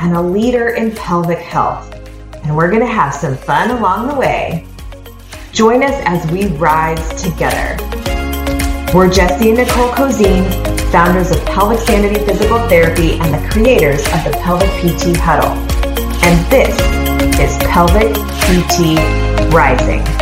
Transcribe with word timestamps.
and 0.00 0.16
a 0.16 0.20
leader 0.20 0.70
in 0.70 0.90
pelvic 0.92 1.38
health. 1.38 1.94
And 2.44 2.56
we're 2.56 2.70
going 2.70 2.80
to 2.80 2.86
have 2.86 3.14
some 3.14 3.36
fun 3.36 3.70
along 3.70 4.08
the 4.08 4.14
way. 4.14 4.66
Join 5.52 5.82
us 5.82 5.94
as 6.06 6.28
we 6.30 6.46
rise 6.56 7.22
together. 7.22 7.76
We're 8.94 9.10
Jesse 9.10 9.50
and 9.50 9.58
Nicole 9.58 9.90
Cozean, 9.90 10.90
founders 10.90 11.30
of 11.30 11.44
Pelvic 11.44 11.80
Sanity 11.80 12.24
Physical 12.24 12.58
Therapy 12.68 13.20
and 13.20 13.34
the 13.34 13.50
creators 13.50 14.00
of 14.06 14.24
the 14.24 14.38
Pelvic 14.42 14.70
PT 14.80 15.16
Huddle. 15.18 15.52
And 16.24 16.50
this 16.50 16.74
is 17.38 17.56
Pelvic 17.68 18.14
PT 18.46 18.98
Rising. 19.52 20.19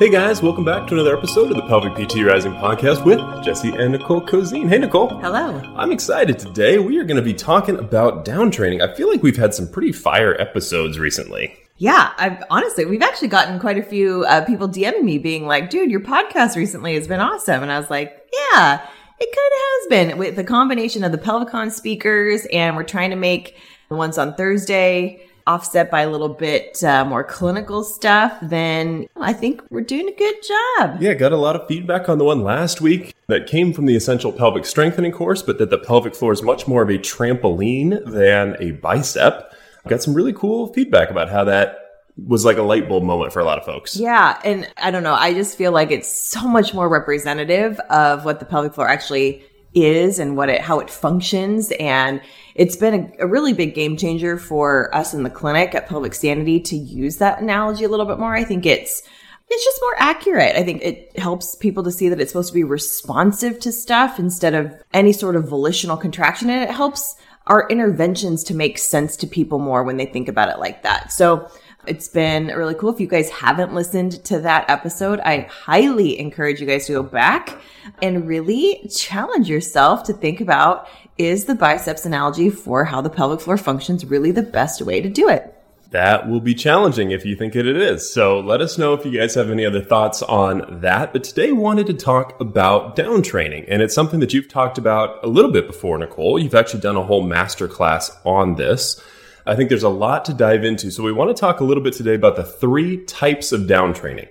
Hey 0.00 0.08
guys, 0.08 0.40
welcome 0.40 0.64
back 0.64 0.86
to 0.86 0.94
another 0.94 1.14
episode 1.14 1.50
of 1.50 1.58
the 1.58 1.66
Pelvic 1.66 1.92
PT 1.92 2.24
Rising 2.24 2.52
podcast 2.52 3.04
with 3.04 3.20
Jesse 3.44 3.68
and 3.68 3.92
Nicole 3.92 4.22
Cozean. 4.22 4.66
Hey 4.66 4.78
Nicole. 4.78 5.08
Hello. 5.20 5.60
I'm 5.76 5.92
excited 5.92 6.38
today. 6.38 6.78
We 6.78 6.96
are 6.96 7.04
going 7.04 7.18
to 7.18 7.22
be 7.22 7.34
talking 7.34 7.76
about 7.78 8.24
down 8.24 8.50
training. 8.50 8.80
I 8.80 8.94
feel 8.94 9.10
like 9.10 9.22
we've 9.22 9.36
had 9.36 9.52
some 9.52 9.70
pretty 9.70 9.92
fire 9.92 10.40
episodes 10.40 10.98
recently. 10.98 11.54
Yeah, 11.76 12.14
I've 12.16 12.42
honestly, 12.48 12.86
we've 12.86 13.02
actually 13.02 13.28
gotten 13.28 13.60
quite 13.60 13.76
a 13.76 13.82
few 13.82 14.24
uh, 14.24 14.42
people 14.46 14.70
DMing 14.70 15.02
me 15.02 15.18
being 15.18 15.46
like, 15.46 15.68
dude, 15.68 15.90
your 15.90 16.00
podcast 16.00 16.56
recently 16.56 16.94
has 16.94 17.06
been 17.06 17.20
awesome. 17.20 17.62
And 17.62 17.70
I 17.70 17.78
was 17.78 17.90
like, 17.90 18.26
yeah, 18.54 18.80
it 19.20 19.36
kind 19.36 19.52
of 19.52 19.60
has 19.60 19.86
been 19.90 20.18
with 20.18 20.34
the 20.34 20.44
combination 20.44 21.04
of 21.04 21.12
the 21.12 21.18
Pelvicon 21.18 21.70
speakers 21.70 22.46
and 22.46 22.74
we're 22.74 22.84
trying 22.84 23.10
to 23.10 23.16
make 23.16 23.54
the 23.90 23.96
ones 23.96 24.16
on 24.16 24.34
Thursday 24.34 25.26
offset 25.50 25.90
by 25.90 26.02
a 26.02 26.10
little 26.10 26.28
bit 26.28 26.82
uh, 26.84 27.04
more 27.04 27.24
clinical 27.24 27.82
stuff, 27.82 28.36
then 28.40 29.06
I 29.16 29.32
think 29.32 29.62
we're 29.70 29.80
doing 29.80 30.08
a 30.08 30.12
good 30.12 30.36
job. 30.42 31.02
Yeah, 31.02 31.14
got 31.14 31.32
a 31.32 31.36
lot 31.36 31.56
of 31.56 31.66
feedback 31.66 32.08
on 32.08 32.18
the 32.18 32.24
one 32.24 32.42
last 32.42 32.80
week 32.80 33.14
that 33.26 33.46
came 33.46 33.72
from 33.72 33.86
the 33.86 33.96
Essential 33.96 34.32
Pelvic 34.32 34.64
Strengthening 34.64 35.12
course, 35.12 35.42
but 35.42 35.58
that 35.58 35.70
the 35.70 35.78
pelvic 35.78 36.14
floor 36.14 36.32
is 36.32 36.42
much 36.42 36.68
more 36.68 36.82
of 36.82 36.88
a 36.88 36.98
trampoline 36.98 38.04
than 38.04 38.56
a 38.60 38.72
bicep. 38.72 39.52
Got 39.88 40.02
some 40.02 40.14
really 40.14 40.32
cool 40.32 40.72
feedback 40.72 41.10
about 41.10 41.30
how 41.30 41.44
that 41.44 41.78
was 42.26 42.44
like 42.44 42.58
a 42.58 42.62
light 42.62 42.88
bulb 42.88 43.02
moment 43.02 43.32
for 43.32 43.40
a 43.40 43.44
lot 43.44 43.58
of 43.58 43.64
folks. 43.64 43.96
Yeah. 43.96 44.38
And 44.44 44.70
I 44.76 44.90
don't 44.90 45.02
know. 45.02 45.14
I 45.14 45.32
just 45.32 45.56
feel 45.56 45.72
like 45.72 45.90
it's 45.90 46.30
so 46.30 46.46
much 46.46 46.74
more 46.74 46.88
representative 46.88 47.80
of 47.90 48.24
what 48.24 48.38
the 48.40 48.46
pelvic 48.46 48.74
floor 48.74 48.88
actually 48.88 49.42
is 49.72 50.18
and 50.18 50.36
what 50.36 50.48
it, 50.48 50.60
how 50.60 50.80
it 50.80 50.90
functions. 50.90 51.72
And 51.78 52.20
it's 52.60 52.76
been 52.76 53.14
a, 53.18 53.24
a, 53.24 53.26
really 53.26 53.54
big 53.54 53.74
game 53.74 53.96
changer 53.96 54.36
for 54.36 54.94
us 54.94 55.14
in 55.14 55.22
the 55.22 55.30
clinic 55.30 55.74
at 55.74 55.88
Pelvic 55.88 56.12
Sanity 56.12 56.60
to 56.60 56.76
use 56.76 57.16
that 57.16 57.40
analogy 57.40 57.84
a 57.84 57.88
little 57.88 58.04
bit 58.04 58.18
more. 58.18 58.34
I 58.34 58.44
think 58.44 58.66
it's, 58.66 59.00
it's 59.48 59.64
just 59.64 59.80
more 59.80 59.94
accurate. 59.96 60.56
I 60.56 60.62
think 60.62 60.82
it 60.82 61.18
helps 61.18 61.54
people 61.54 61.82
to 61.84 61.90
see 61.90 62.10
that 62.10 62.20
it's 62.20 62.32
supposed 62.32 62.50
to 62.50 62.54
be 62.54 62.62
responsive 62.62 63.60
to 63.60 63.72
stuff 63.72 64.18
instead 64.18 64.52
of 64.52 64.74
any 64.92 65.14
sort 65.14 65.36
of 65.36 65.48
volitional 65.48 65.96
contraction. 65.96 66.50
And 66.50 66.62
it 66.62 66.74
helps 66.74 67.16
our 67.46 67.66
interventions 67.70 68.44
to 68.44 68.54
make 68.54 68.76
sense 68.76 69.16
to 69.16 69.26
people 69.26 69.58
more 69.58 69.82
when 69.82 69.96
they 69.96 70.04
think 70.04 70.28
about 70.28 70.50
it 70.50 70.58
like 70.58 70.82
that. 70.82 71.12
So 71.12 71.50
it's 71.86 72.08
been 72.08 72.48
really 72.48 72.74
cool. 72.74 72.92
If 72.92 73.00
you 73.00 73.06
guys 73.06 73.30
haven't 73.30 73.72
listened 73.72 74.22
to 74.24 74.38
that 74.40 74.68
episode, 74.68 75.18
I 75.20 75.48
highly 75.50 76.18
encourage 76.18 76.60
you 76.60 76.66
guys 76.66 76.84
to 76.88 76.92
go 76.92 77.02
back 77.02 77.58
and 78.02 78.28
really 78.28 78.86
challenge 78.94 79.48
yourself 79.48 80.02
to 80.04 80.12
think 80.12 80.42
about 80.42 80.88
is 81.20 81.44
the 81.44 81.54
biceps 81.54 82.06
analogy 82.06 82.48
for 82.48 82.84
how 82.84 83.00
the 83.00 83.10
pelvic 83.10 83.40
floor 83.40 83.58
functions 83.58 84.06
really 84.06 84.30
the 84.30 84.42
best 84.42 84.80
way 84.80 85.00
to 85.00 85.08
do 85.08 85.28
it? 85.28 85.54
That 85.90 86.28
will 86.28 86.40
be 86.40 86.54
challenging 86.54 87.10
if 87.10 87.26
you 87.26 87.36
think 87.36 87.56
it 87.56 87.66
is. 87.66 88.12
So 88.12 88.40
let 88.40 88.60
us 88.60 88.78
know 88.78 88.94
if 88.94 89.04
you 89.04 89.18
guys 89.18 89.34
have 89.34 89.50
any 89.50 89.66
other 89.66 89.82
thoughts 89.82 90.22
on 90.22 90.80
that. 90.80 91.12
But 91.12 91.24
today 91.24 91.52
wanted 91.52 91.88
to 91.88 91.94
talk 91.94 92.40
about 92.40 92.96
down 92.96 93.22
training. 93.22 93.66
And 93.68 93.82
it's 93.82 93.94
something 93.94 94.20
that 94.20 94.32
you've 94.32 94.48
talked 94.48 94.78
about 94.78 95.22
a 95.24 95.26
little 95.26 95.50
bit 95.50 95.66
before, 95.66 95.98
Nicole. 95.98 96.38
You've 96.38 96.54
actually 96.54 96.80
done 96.80 96.96
a 96.96 97.02
whole 97.02 97.24
masterclass 97.26 98.10
on 98.24 98.54
this. 98.54 99.02
I 99.46 99.56
think 99.56 99.68
there's 99.68 99.82
a 99.82 99.88
lot 99.88 100.24
to 100.26 100.32
dive 100.32 100.64
into. 100.64 100.90
So 100.90 101.02
we 101.02 101.12
want 101.12 101.36
to 101.36 101.40
talk 101.40 101.60
a 101.60 101.64
little 101.64 101.82
bit 101.82 101.94
today 101.94 102.14
about 102.14 102.36
the 102.36 102.44
three 102.44 103.04
types 103.04 103.50
of 103.50 103.66
down 103.66 103.92
training. 103.92 104.28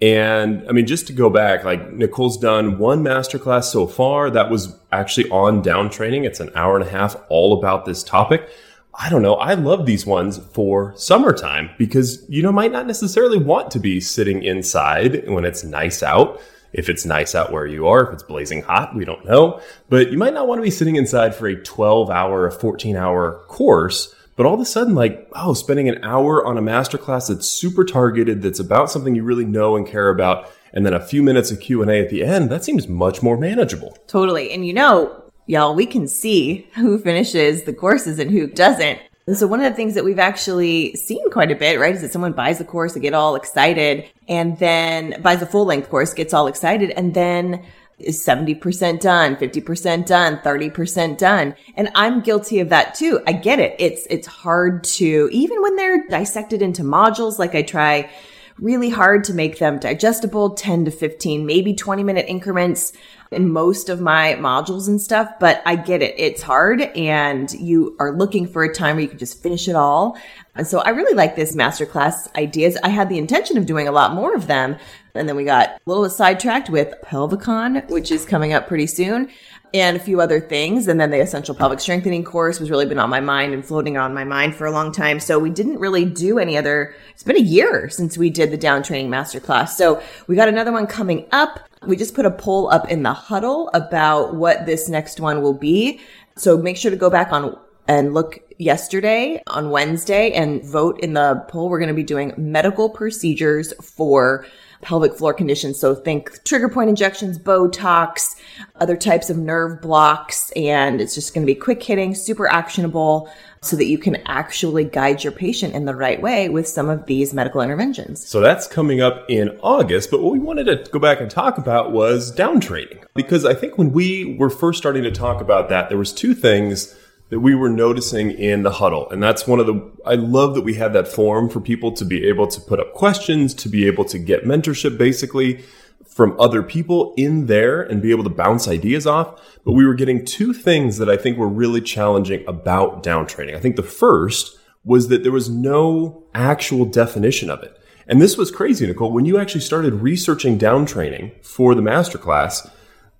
And 0.00 0.68
I 0.68 0.72
mean, 0.72 0.86
just 0.86 1.06
to 1.06 1.12
go 1.12 1.30
back, 1.30 1.64
like 1.64 1.92
Nicole's 1.92 2.36
done 2.36 2.78
one 2.78 3.02
masterclass 3.02 3.64
so 3.64 3.86
far 3.86 4.30
that 4.30 4.50
was 4.50 4.76
actually 4.92 5.30
on 5.30 5.62
down 5.62 5.88
training. 5.88 6.24
It's 6.24 6.40
an 6.40 6.50
hour 6.54 6.76
and 6.76 6.86
a 6.86 6.90
half 6.90 7.16
all 7.28 7.58
about 7.58 7.84
this 7.84 8.02
topic. 8.02 8.48
I 8.96 9.08
don't 9.08 9.22
know. 9.22 9.34
I 9.34 9.54
love 9.54 9.86
these 9.86 10.06
ones 10.06 10.38
for 10.52 10.94
summertime 10.96 11.70
because 11.78 12.24
you 12.28 12.42
know, 12.42 12.52
might 12.52 12.72
not 12.72 12.86
necessarily 12.86 13.38
want 13.38 13.70
to 13.72 13.80
be 13.80 14.00
sitting 14.00 14.42
inside 14.42 15.28
when 15.28 15.44
it's 15.44 15.64
nice 15.64 16.02
out. 16.02 16.40
If 16.72 16.88
it's 16.88 17.04
nice 17.04 17.36
out 17.36 17.52
where 17.52 17.66
you 17.66 17.86
are, 17.86 18.02
if 18.04 18.12
it's 18.12 18.24
blazing 18.24 18.62
hot, 18.62 18.96
we 18.96 19.04
don't 19.04 19.24
know. 19.24 19.60
But 19.88 20.10
you 20.10 20.18
might 20.18 20.34
not 20.34 20.48
want 20.48 20.58
to 20.58 20.62
be 20.64 20.72
sitting 20.72 20.96
inside 20.96 21.34
for 21.34 21.46
a 21.46 21.54
12 21.54 22.10
hour, 22.10 22.48
a 22.48 22.52
14 22.52 22.96
hour 22.96 23.44
course 23.46 24.12
but 24.36 24.46
all 24.46 24.54
of 24.54 24.60
a 24.60 24.64
sudden, 24.64 24.94
like, 24.94 25.28
oh, 25.32 25.54
spending 25.54 25.88
an 25.88 26.02
hour 26.02 26.44
on 26.44 26.58
a 26.58 26.62
masterclass 26.62 27.28
that's 27.28 27.48
super 27.48 27.84
targeted, 27.84 28.42
that's 28.42 28.58
about 28.58 28.90
something 28.90 29.14
you 29.14 29.22
really 29.22 29.44
know 29.44 29.76
and 29.76 29.86
care 29.86 30.08
about, 30.08 30.50
and 30.72 30.84
then 30.84 30.92
a 30.92 31.04
few 31.04 31.22
minutes 31.22 31.50
of 31.50 31.60
Q&A 31.60 32.00
at 32.00 32.10
the 32.10 32.24
end, 32.24 32.50
that 32.50 32.64
seems 32.64 32.88
much 32.88 33.22
more 33.22 33.36
manageable. 33.36 33.96
Totally. 34.08 34.52
And 34.52 34.66
you 34.66 34.72
know, 34.72 35.24
y'all, 35.46 35.74
we 35.74 35.86
can 35.86 36.08
see 36.08 36.68
who 36.74 36.98
finishes 36.98 37.62
the 37.62 37.72
courses 37.72 38.18
and 38.18 38.30
who 38.30 38.46
doesn't. 38.46 38.98
And 39.26 39.36
so 39.36 39.46
one 39.46 39.60
of 39.60 39.72
the 39.72 39.76
things 39.76 39.94
that 39.94 40.04
we've 40.04 40.18
actually 40.18 40.94
seen 40.96 41.30
quite 41.30 41.50
a 41.50 41.54
bit, 41.54 41.80
right, 41.80 41.94
is 41.94 42.02
that 42.02 42.12
someone 42.12 42.32
buys 42.32 42.58
the 42.58 42.64
course, 42.64 42.92
they 42.92 43.00
get 43.00 43.14
all 43.14 43.36
excited, 43.36 44.04
and 44.28 44.58
then 44.58 45.22
buys 45.22 45.40
a 45.40 45.46
full 45.46 45.64
length 45.64 45.88
course, 45.88 46.12
gets 46.12 46.34
all 46.34 46.46
excited, 46.46 46.90
and 46.90 47.14
then 47.14 47.64
is 47.98 48.24
70% 48.24 49.00
done, 49.00 49.36
50% 49.36 50.06
done, 50.06 50.38
30% 50.38 51.18
done. 51.18 51.54
And 51.76 51.90
I'm 51.94 52.20
guilty 52.20 52.60
of 52.60 52.68
that 52.70 52.94
too. 52.94 53.20
I 53.26 53.32
get 53.32 53.60
it. 53.60 53.76
It's, 53.78 54.06
it's 54.10 54.26
hard 54.26 54.84
to, 54.84 55.28
even 55.32 55.62
when 55.62 55.76
they're 55.76 56.06
dissected 56.08 56.62
into 56.62 56.82
modules, 56.82 57.38
like 57.38 57.54
I 57.54 57.62
try 57.62 58.10
really 58.58 58.90
hard 58.90 59.24
to 59.24 59.34
make 59.34 59.58
them 59.58 59.78
digestible, 59.78 60.50
10 60.50 60.84
to 60.86 60.90
15, 60.90 61.44
maybe 61.44 61.74
20 61.74 62.04
minute 62.04 62.26
increments 62.28 62.92
in 63.30 63.50
most 63.50 63.88
of 63.88 64.00
my 64.00 64.34
modules 64.34 64.86
and 64.86 65.00
stuff, 65.00 65.28
but 65.40 65.62
I 65.66 65.76
get 65.76 66.02
it. 66.02 66.14
It's 66.16 66.42
hard 66.42 66.82
and 66.82 67.52
you 67.52 67.96
are 67.98 68.12
looking 68.12 68.46
for 68.46 68.62
a 68.62 68.72
time 68.72 68.96
where 68.96 69.02
you 69.02 69.08
can 69.08 69.18
just 69.18 69.42
finish 69.42 69.68
it 69.68 69.74
all. 69.74 70.16
And 70.54 70.66
so 70.66 70.80
I 70.80 70.90
really 70.90 71.14
like 71.14 71.34
this 71.34 71.56
masterclass 71.56 72.32
ideas. 72.36 72.78
I 72.84 72.88
had 72.88 73.08
the 73.08 73.18
intention 73.18 73.58
of 73.58 73.66
doing 73.66 73.88
a 73.88 73.92
lot 73.92 74.14
more 74.14 74.34
of 74.34 74.46
them. 74.46 74.76
And 75.16 75.28
then 75.28 75.36
we 75.36 75.44
got 75.44 75.70
a 75.70 75.78
little 75.86 76.08
sidetracked 76.08 76.70
with 76.70 76.94
Pelvicon, 77.04 77.88
which 77.88 78.10
is 78.10 78.24
coming 78.24 78.52
up 78.52 78.68
pretty 78.68 78.86
soon 78.86 79.30
and 79.74 79.96
a 79.96 80.00
few 80.00 80.20
other 80.20 80.40
things. 80.40 80.86
And 80.86 81.00
then 81.00 81.10
the 81.10 81.20
essential 81.20 81.54
pelvic 81.54 81.80
strengthening 81.80 82.22
course 82.22 82.60
was 82.60 82.70
really 82.70 82.86
been 82.86 83.00
on 83.00 83.10
my 83.10 83.18
mind 83.20 83.52
and 83.52 83.66
floating 83.66 83.96
on 83.96 84.14
my 84.14 84.22
mind 84.22 84.54
for 84.54 84.66
a 84.66 84.70
long 84.70 84.92
time. 84.92 85.18
So 85.18 85.40
we 85.40 85.50
didn't 85.50 85.80
really 85.80 86.04
do 86.04 86.38
any 86.38 86.56
other, 86.56 86.94
it's 87.10 87.24
been 87.24 87.36
a 87.36 87.40
year 87.40 87.90
since 87.90 88.16
we 88.16 88.30
did 88.30 88.52
the 88.52 88.56
down 88.56 88.84
training 88.84 89.10
masterclass. 89.10 89.70
So 89.70 90.00
we 90.28 90.36
got 90.36 90.48
another 90.48 90.70
one 90.70 90.86
coming 90.86 91.26
up. 91.32 91.58
We 91.84 91.96
just 91.96 92.14
put 92.14 92.24
a 92.24 92.30
poll 92.30 92.70
up 92.70 92.88
in 92.88 93.02
the 93.02 93.12
huddle 93.12 93.68
about 93.74 94.36
what 94.36 94.64
this 94.64 94.88
next 94.88 95.18
one 95.18 95.42
will 95.42 95.52
be. 95.52 96.00
So 96.36 96.56
make 96.56 96.76
sure 96.76 96.92
to 96.92 96.96
go 96.96 97.10
back 97.10 97.32
on 97.32 97.58
and 97.88 98.14
look 98.14 98.38
yesterday 98.58 99.42
on 99.48 99.70
Wednesday 99.70 100.32
and 100.32 100.64
vote 100.64 101.00
in 101.00 101.14
the 101.14 101.44
poll. 101.48 101.68
We're 101.68 101.80
going 101.80 101.88
to 101.88 101.94
be 101.94 102.04
doing 102.04 102.32
medical 102.36 102.88
procedures 102.88 103.74
for 103.82 104.46
pelvic 104.84 105.16
floor 105.16 105.34
conditions. 105.34 105.78
So 105.80 105.94
think 105.94 106.44
trigger 106.44 106.68
point 106.68 106.88
injections, 106.88 107.38
Botox, 107.38 108.36
other 108.76 108.96
types 108.96 109.30
of 109.30 109.36
nerve 109.36 109.80
blocks. 109.80 110.52
And 110.52 111.00
it's 111.00 111.14
just 111.14 111.34
going 111.34 111.44
to 111.44 111.52
be 111.52 111.58
quick 111.58 111.82
hitting, 111.82 112.14
super 112.14 112.46
actionable 112.46 113.28
so 113.62 113.76
that 113.76 113.86
you 113.86 113.96
can 113.96 114.16
actually 114.26 114.84
guide 114.84 115.24
your 115.24 115.32
patient 115.32 115.74
in 115.74 115.86
the 115.86 115.94
right 115.94 116.20
way 116.20 116.50
with 116.50 116.68
some 116.68 116.90
of 116.90 117.06
these 117.06 117.32
medical 117.32 117.62
interventions. 117.62 118.26
So 118.28 118.40
that's 118.40 118.66
coming 118.66 119.00
up 119.00 119.24
in 119.28 119.58
August. 119.62 120.10
But 120.10 120.22
what 120.22 120.32
we 120.32 120.38
wanted 120.38 120.64
to 120.64 120.90
go 120.90 120.98
back 120.98 121.20
and 121.20 121.30
talk 121.30 121.56
about 121.56 121.90
was 121.90 122.30
down 122.30 122.60
training. 122.60 122.98
Because 123.14 123.46
I 123.46 123.54
think 123.54 123.78
when 123.78 123.92
we 123.92 124.36
were 124.38 124.50
first 124.50 124.78
starting 124.78 125.02
to 125.04 125.10
talk 125.10 125.40
about 125.40 125.70
that, 125.70 125.88
there 125.88 125.96
was 125.96 126.12
two 126.12 126.34
things 126.34 126.94
that 127.30 127.40
we 127.40 127.54
were 127.54 127.70
noticing 127.70 128.30
in 128.30 128.62
the 128.62 128.72
huddle. 128.72 129.08
And 129.10 129.22
that's 129.22 129.46
one 129.46 129.58
of 129.58 129.66
the, 129.66 129.90
I 130.04 130.14
love 130.14 130.54
that 130.54 130.62
we 130.62 130.74
had 130.74 130.92
that 130.92 131.08
forum 131.08 131.48
for 131.48 131.60
people 131.60 131.92
to 131.92 132.04
be 132.04 132.26
able 132.26 132.46
to 132.48 132.60
put 132.60 132.78
up 132.78 132.92
questions, 132.92 133.54
to 133.54 133.68
be 133.68 133.86
able 133.86 134.04
to 134.06 134.18
get 134.18 134.44
mentorship 134.44 134.98
basically 134.98 135.64
from 136.06 136.38
other 136.38 136.62
people 136.62 137.12
in 137.16 137.46
there 137.46 137.82
and 137.82 138.00
be 138.02 138.10
able 138.10 138.24
to 138.24 138.30
bounce 138.30 138.68
ideas 138.68 139.06
off. 139.06 139.40
But 139.64 139.72
we 139.72 139.86
were 139.86 139.94
getting 139.94 140.24
two 140.24 140.52
things 140.52 140.98
that 140.98 141.08
I 141.08 141.16
think 141.16 141.38
were 141.38 141.48
really 141.48 141.80
challenging 141.80 142.44
about 142.46 143.02
down 143.02 143.26
training. 143.26 143.56
I 143.56 143.60
think 143.60 143.76
the 143.76 143.82
first 143.82 144.56
was 144.84 145.08
that 145.08 145.22
there 145.22 145.32
was 145.32 145.48
no 145.48 146.24
actual 146.34 146.84
definition 146.84 147.50
of 147.50 147.62
it. 147.62 147.80
And 148.06 148.20
this 148.20 148.36
was 148.36 148.50
crazy, 148.50 148.86
Nicole. 148.86 149.12
When 149.12 149.24
you 149.24 149.38
actually 149.38 149.62
started 149.62 149.94
researching 149.94 150.58
down 150.58 150.84
training 150.84 151.32
for 151.42 151.74
the 151.74 151.80
masterclass, 151.80 152.70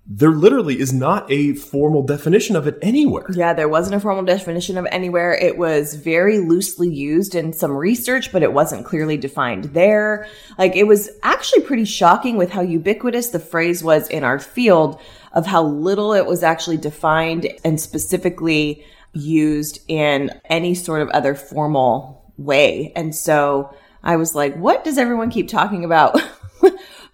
there 0.07 0.31
literally 0.31 0.79
is 0.79 0.93
not 0.93 1.29
a 1.31 1.53
formal 1.53 2.03
definition 2.03 2.55
of 2.55 2.67
it 2.67 2.77
anywhere. 2.81 3.25
Yeah, 3.33 3.53
there 3.53 3.67
wasn't 3.67 3.95
a 3.95 3.99
formal 3.99 4.23
definition 4.23 4.77
of 4.77 4.85
anywhere. 4.91 5.33
It 5.33 5.57
was 5.57 5.95
very 5.95 6.39
loosely 6.39 6.93
used 6.93 7.33
in 7.33 7.53
some 7.53 7.71
research, 7.71 8.31
but 8.31 8.43
it 8.43 8.53
wasn't 8.53 8.85
clearly 8.85 9.17
defined 9.17 9.65
there. 9.65 10.27
Like 10.59 10.75
it 10.75 10.85
was 10.85 11.09
actually 11.23 11.63
pretty 11.63 11.85
shocking 11.85 12.37
with 12.37 12.51
how 12.51 12.61
ubiquitous 12.61 13.29
the 13.29 13.39
phrase 13.39 13.83
was 13.83 14.07
in 14.09 14.23
our 14.23 14.37
field 14.37 15.01
of 15.33 15.47
how 15.47 15.63
little 15.63 16.13
it 16.13 16.27
was 16.27 16.43
actually 16.43 16.77
defined 16.77 17.47
and 17.63 17.81
specifically 17.81 18.85
used 19.13 19.79
in 19.87 20.29
any 20.45 20.75
sort 20.75 21.01
of 21.01 21.09
other 21.09 21.33
formal 21.33 22.31
way. 22.37 22.93
And 22.95 23.15
so 23.15 23.75
I 24.03 24.17
was 24.17 24.35
like, 24.35 24.55
what 24.55 24.83
does 24.83 24.99
everyone 24.99 25.31
keep 25.31 25.47
talking 25.47 25.83
about? 25.83 26.21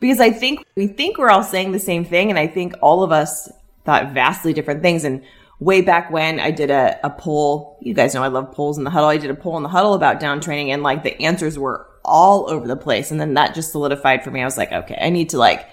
because 0.01 0.19
I 0.19 0.31
think 0.31 0.65
we 0.75 0.87
think 0.87 1.17
we're 1.17 1.29
all 1.29 1.43
saying 1.43 1.71
the 1.71 1.79
same 1.79 2.03
thing. 2.03 2.29
And 2.29 2.37
I 2.37 2.47
think 2.47 2.73
all 2.81 3.03
of 3.03 3.13
us 3.13 3.49
thought 3.85 4.11
vastly 4.11 4.51
different 4.51 4.81
things. 4.81 5.05
And 5.05 5.23
way 5.59 5.81
back 5.81 6.11
when 6.11 6.39
I 6.39 6.51
did 6.51 6.71
a, 6.71 6.99
a 7.05 7.11
poll, 7.11 7.77
you 7.81 7.93
guys 7.93 8.13
know 8.13 8.23
I 8.23 8.27
love 8.27 8.51
polls 8.51 8.77
in 8.77 8.83
the 8.83 8.89
huddle. 8.89 9.07
I 9.07 9.17
did 9.17 9.29
a 9.29 9.35
poll 9.35 9.55
in 9.57 9.63
the 9.63 9.69
huddle 9.69 9.93
about 9.93 10.19
down 10.19 10.41
training 10.41 10.71
and 10.71 10.83
like 10.83 11.03
the 11.03 11.21
answers 11.21 11.57
were 11.57 11.87
all 12.03 12.49
over 12.49 12.67
the 12.67 12.75
place. 12.75 13.11
And 13.11 13.21
then 13.21 13.35
that 13.35 13.53
just 13.53 13.71
solidified 13.71 14.23
for 14.23 14.31
me. 14.31 14.41
I 14.41 14.45
was 14.45 14.57
like, 14.57 14.71
okay, 14.71 14.97
I 14.99 15.11
need 15.11 15.29
to 15.29 15.37
like 15.37 15.69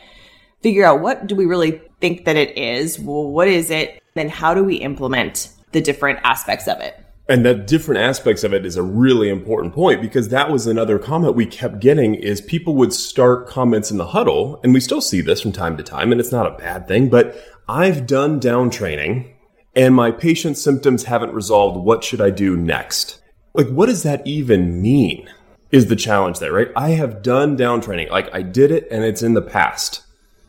figure 0.62 0.84
out 0.84 1.00
what 1.00 1.26
do 1.26 1.34
we 1.34 1.46
really 1.46 1.80
think 2.00 2.26
that 2.26 2.36
it 2.36 2.56
is? 2.58 3.00
Well, 3.00 3.30
what 3.30 3.48
is 3.48 3.70
it? 3.70 4.02
Then 4.12 4.28
how 4.28 4.52
do 4.52 4.62
we 4.62 4.76
implement 4.76 5.48
the 5.72 5.80
different 5.80 6.20
aspects 6.22 6.68
of 6.68 6.80
it? 6.80 7.02
And 7.30 7.44
the 7.44 7.54
different 7.54 8.00
aspects 8.00 8.42
of 8.42 8.54
it 8.54 8.64
is 8.64 8.76
a 8.76 8.82
really 8.82 9.28
important 9.28 9.74
point 9.74 10.00
because 10.00 10.30
that 10.30 10.50
was 10.50 10.66
another 10.66 10.98
comment 10.98 11.34
we 11.34 11.44
kept 11.44 11.78
getting 11.78 12.14
is 12.14 12.40
people 12.40 12.74
would 12.76 12.94
start 12.94 13.46
comments 13.46 13.90
in 13.90 13.98
the 13.98 14.06
huddle 14.06 14.58
and 14.64 14.72
we 14.72 14.80
still 14.80 15.02
see 15.02 15.20
this 15.20 15.42
from 15.42 15.52
time 15.52 15.76
to 15.76 15.82
time 15.82 16.10
and 16.10 16.22
it's 16.22 16.32
not 16.32 16.46
a 16.46 16.56
bad 16.56 16.88
thing, 16.88 17.10
but 17.10 17.36
I've 17.68 18.06
done 18.06 18.38
down 18.38 18.70
training 18.70 19.36
and 19.76 19.94
my 19.94 20.10
patient's 20.10 20.62
symptoms 20.62 21.04
haven't 21.04 21.34
resolved. 21.34 21.76
What 21.76 22.02
should 22.02 22.22
I 22.22 22.30
do 22.30 22.56
next? 22.56 23.20
Like, 23.52 23.68
what 23.68 23.86
does 23.86 24.04
that 24.04 24.26
even 24.26 24.80
mean? 24.80 25.28
Is 25.70 25.88
the 25.88 25.96
challenge 25.96 26.38
there, 26.38 26.52
right? 26.54 26.70
I 26.74 26.90
have 26.90 27.22
done 27.22 27.56
down 27.56 27.82
training. 27.82 28.08
Like 28.08 28.34
I 28.34 28.40
did 28.40 28.70
it 28.70 28.88
and 28.90 29.04
it's 29.04 29.22
in 29.22 29.34
the 29.34 29.42
past. 29.42 30.02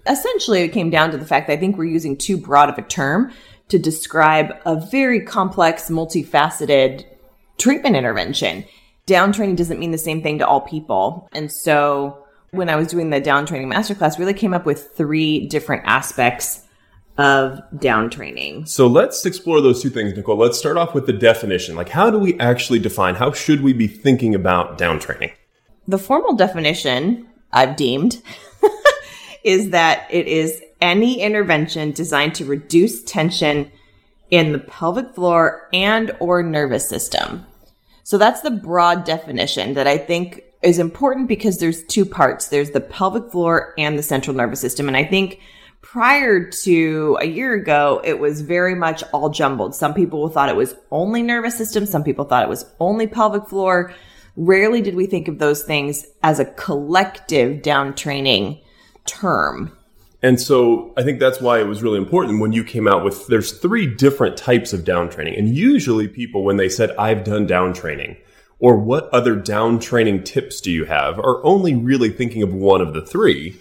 Essentially, 0.07 0.61
it 0.61 0.69
came 0.69 0.89
down 0.89 1.11
to 1.11 1.17
the 1.17 1.25
fact 1.25 1.47
that 1.47 1.53
I 1.53 1.57
think 1.57 1.77
we're 1.77 1.83
using 1.83 2.15
too 2.15 2.37
broad 2.37 2.69
of 2.69 2.77
a 2.77 2.81
term 2.83 3.33
to 3.69 3.79
describe 3.79 4.55
a 4.65 4.75
very 4.75 5.21
complex, 5.21 5.89
multifaceted 5.89 7.05
treatment 7.57 7.95
intervention. 7.95 8.65
Down 9.05 9.31
training 9.31 9.55
doesn't 9.55 9.79
mean 9.79 9.91
the 9.91 9.97
same 9.97 10.21
thing 10.21 10.39
to 10.39 10.47
all 10.47 10.61
people. 10.61 11.29
And 11.31 11.51
so 11.51 12.25
when 12.51 12.69
I 12.69 12.75
was 12.75 12.87
doing 12.87 13.09
the 13.09 13.19
down 13.19 13.45
training 13.45 13.69
masterclass, 13.69 14.19
really 14.19 14.33
came 14.33 14.53
up 14.53 14.65
with 14.65 14.95
three 14.95 15.47
different 15.47 15.83
aspects 15.85 16.63
of 17.17 17.59
down 17.77 18.09
training. 18.09 18.65
So 18.65 18.87
let's 18.87 19.25
explore 19.25 19.61
those 19.61 19.81
two 19.81 19.89
things, 19.89 20.15
Nicole. 20.15 20.37
Let's 20.37 20.57
start 20.57 20.77
off 20.77 20.93
with 20.93 21.05
the 21.05 21.13
definition. 21.13 21.75
Like, 21.75 21.89
how 21.89 22.09
do 22.09 22.17
we 22.17 22.39
actually 22.39 22.79
define, 22.79 23.15
how 23.15 23.33
should 23.33 23.61
we 23.61 23.73
be 23.73 23.87
thinking 23.87 24.33
about 24.33 24.77
down 24.77 24.99
training? 24.99 25.31
The 25.87 25.97
formal 25.97 26.35
definition 26.35 27.27
I've 27.51 27.75
deemed 27.75 28.21
is 29.43 29.71
that 29.71 30.07
it 30.09 30.27
is 30.27 30.61
any 30.81 31.21
intervention 31.21 31.91
designed 31.91 32.35
to 32.35 32.45
reduce 32.45 33.03
tension 33.03 33.71
in 34.29 34.51
the 34.51 34.59
pelvic 34.59 35.13
floor 35.15 35.67
and 35.73 36.15
or 36.19 36.43
nervous 36.43 36.87
system. 36.87 37.45
So 38.03 38.17
that's 38.17 38.41
the 38.41 38.51
broad 38.51 39.03
definition 39.03 39.73
that 39.73 39.87
I 39.87 39.97
think 39.97 40.43
is 40.61 40.79
important 40.79 41.27
because 41.27 41.57
there's 41.57 41.83
two 41.83 42.05
parts. 42.05 42.47
There's 42.47 42.71
the 42.71 42.81
pelvic 42.81 43.31
floor 43.31 43.73
and 43.77 43.97
the 43.97 44.03
central 44.03 44.35
nervous 44.35 44.59
system. 44.59 44.87
And 44.87 44.97
I 44.97 45.05
think 45.05 45.39
prior 45.81 46.49
to 46.49 47.17
a 47.21 47.25
year 47.25 47.53
ago, 47.53 48.01
it 48.03 48.19
was 48.19 48.41
very 48.41 48.75
much 48.75 49.03
all 49.13 49.29
jumbled. 49.29 49.75
Some 49.75 49.93
people 49.93 50.27
thought 50.29 50.49
it 50.49 50.55
was 50.55 50.75
only 50.91 51.23
nervous 51.23 51.57
system. 51.57 51.85
Some 51.85 52.03
people 52.03 52.25
thought 52.25 52.43
it 52.43 52.49
was 52.49 52.65
only 52.79 53.07
pelvic 53.07 53.47
floor. 53.47 53.93
Rarely 54.35 54.81
did 54.81 54.95
we 54.95 55.05
think 55.05 55.27
of 55.27 55.39
those 55.39 55.63
things 55.63 56.05
as 56.23 56.39
a 56.39 56.45
collective 56.45 57.61
down 57.61 57.95
training 57.95 58.59
term. 59.05 59.75
And 60.21 60.39
so 60.39 60.93
I 60.97 61.03
think 61.03 61.19
that's 61.19 61.39
why 61.39 61.59
it 61.59 61.67
was 61.67 61.81
really 61.81 61.97
important 61.97 62.41
when 62.41 62.51
you 62.51 62.63
came 62.63 62.87
out 62.87 63.05
with 63.05 63.27
there's 63.27 63.57
three 63.57 63.87
different 63.87 64.35
types 64.35 64.73
of 64.73 64.83
down 64.83 65.09
training. 65.09 65.35
And 65.37 65.55
usually 65.55 66.07
people, 66.07 66.43
when 66.43 66.57
they 66.57 66.69
said, 66.69 66.95
I've 66.97 67.23
done 67.23 67.47
down 67.47 67.73
training, 67.73 68.17
or 68.59 68.77
what 68.77 69.07
other 69.13 69.35
down 69.35 69.79
training 69.79 70.25
tips 70.25 70.59
do 70.59 70.71
you 70.71 70.83
have, 70.85 71.17
are 71.19 71.43
only 71.45 71.73
really 71.73 72.09
thinking 72.09 72.43
of 72.43 72.53
one 72.53 72.81
of 72.81 72.93
the 72.93 73.05
three. 73.05 73.57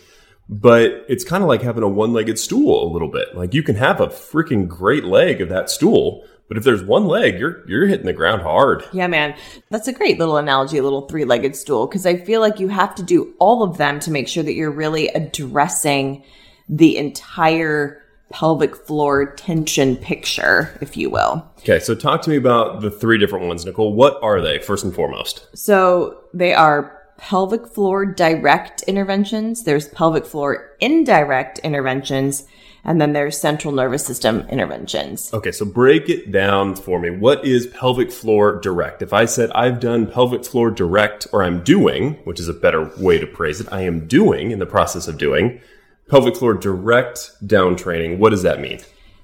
But 0.49 1.05
it's 1.08 1.25
kind 1.25 1.44
of 1.44 1.49
like 1.49 1.62
having 1.62 1.84
a 1.84 1.88
one 1.88 2.12
legged 2.12 2.38
stool 2.38 2.90
a 2.90 2.93
little 2.93 3.11
bit. 3.11 3.37
Like 3.37 3.54
you 3.54 3.62
can 3.62 3.76
have 3.76 4.00
a 4.00 4.08
freaking 4.08 4.66
great 4.66 5.04
leg 5.04 5.40
of 5.40 5.50
that 5.50 5.70
stool, 5.70 6.25
but 6.49 6.56
if 6.56 6.64
there's 6.64 6.82
one 6.82 7.04
leg, 7.06 7.38
you're 7.38 7.69
you're 7.69 7.87
hitting 7.87 8.06
the 8.06 8.14
ground 8.14 8.43
hard. 8.43 8.82
Yeah, 8.93 9.06
man. 9.06 9.37
That's 9.69 9.87
a 9.87 9.93
great 9.93 10.19
little 10.19 10.38
analogy, 10.38 10.78
a 10.78 10.82
little 10.82 11.06
three-legged 11.06 11.54
stool 11.54 11.87
because 11.87 12.06
I 12.06 12.16
feel 12.16 12.40
like 12.40 12.58
you 12.58 12.69
have 12.69 12.94
to 12.94 13.02
do 13.02 13.34
all 13.38 13.62
of 13.62 13.76
them 13.76 14.00
to 14.00 14.11
make 14.11 14.26
sure 14.26 14.43
that 14.43 14.54
you're 14.54 14.70
really 14.70 15.08
addressing 15.08 16.25
the 16.68 16.96
entire 16.96 18.02
pelvic 18.30 18.76
floor 18.76 19.32
tension 19.34 19.96
picture, 19.96 20.76
if 20.80 20.96
you 20.96 21.08
will. 21.10 21.46
Okay, 21.60 21.78
so 21.78 21.94
talk 21.94 22.22
to 22.22 22.30
me 22.30 22.36
about 22.36 22.82
the 22.82 22.90
three 22.90 23.18
different 23.18 23.46
ones, 23.46 23.64
Nicole. 23.64 23.94
What 23.94 24.18
are 24.22 24.40
they, 24.40 24.58
first 24.58 24.84
and 24.84 24.94
foremost? 24.94 25.46
So 25.54 26.24
they 26.34 26.52
are 26.52 26.94
pelvic 27.16 27.66
floor 27.66 28.06
direct 28.06 28.82
interventions, 28.82 29.64
there's 29.64 29.88
pelvic 29.88 30.24
floor 30.24 30.70
indirect 30.80 31.58
interventions, 31.60 32.44
and 32.84 33.00
then 33.00 33.12
there's 33.12 33.40
central 33.40 33.74
nervous 33.74 34.06
system 34.06 34.46
interventions. 34.48 35.32
Okay, 35.34 35.50
so 35.50 35.64
break 35.64 36.08
it 36.08 36.30
down 36.30 36.76
for 36.76 37.00
me. 37.00 37.10
What 37.10 37.44
is 37.44 37.66
pelvic 37.66 38.12
floor 38.12 38.60
direct? 38.60 39.02
If 39.02 39.12
I 39.12 39.24
said 39.24 39.50
I've 39.50 39.80
done 39.80 40.06
pelvic 40.06 40.44
floor 40.44 40.70
direct, 40.70 41.26
or 41.32 41.42
I'm 41.42 41.64
doing, 41.64 42.14
which 42.24 42.38
is 42.38 42.48
a 42.48 42.54
better 42.54 42.90
way 42.98 43.18
to 43.18 43.26
praise 43.26 43.60
it, 43.60 43.66
I 43.72 43.80
am 43.80 44.06
doing 44.06 44.52
in 44.52 44.58
the 44.58 44.66
process 44.66 45.08
of 45.08 45.18
doing 45.18 45.60
pelvic 46.08 46.37
floor 46.37 46.55
direct 46.55 47.31
down 47.46 47.76
training. 47.76 48.19
What 48.19 48.31
does 48.31 48.43
that 48.43 48.60
mean? 48.60 48.81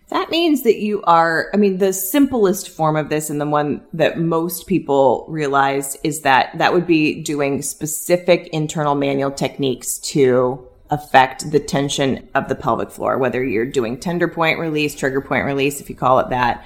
That 0.08 0.30
means 0.30 0.62
that 0.62 0.76
you 0.76 1.02
are, 1.04 1.50
I 1.54 1.56
mean, 1.56 1.78
the 1.78 1.92
simplest 1.92 2.68
form 2.68 2.96
of 2.96 3.08
this 3.08 3.30
and 3.30 3.40
the 3.40 3.46
one 3.46 3.82
that 3.94 4.18
most 4.18 4.66
people 4.66 5.24
realize 5.28 5.96
is 6.04 6.20
that 6.20 6.56
that 6.58 6.72
would 6.72 6.86
be 6.86 7.22
doing 7.22 7.62
specific 7.62 8.48
internal 8.48 8.94
manual 8.94 9.30
techniques 9.30 9.98
to 10.00 10.68
affect 10.90 11.50
the 11.50 11.58
tension 11.58 12.28
of 12.34 12.48
the 12.48 12.54
pelvic 12.54 12.90
floor, 12.90 13.16
whether 13.18 13.42
you're 13.42 13.64
doing 13.64 13.98
tender 13.98 14.28
point 14.28 14.58
release, 14.58 14.94
trigger 14.94 15.22
point 15.22 15.46
release, 15.46 15.80
if 15.80 15.88
you 15.88 15.96
call 15.96 16.18
it 16.20 16.28
that, 16.28 16.64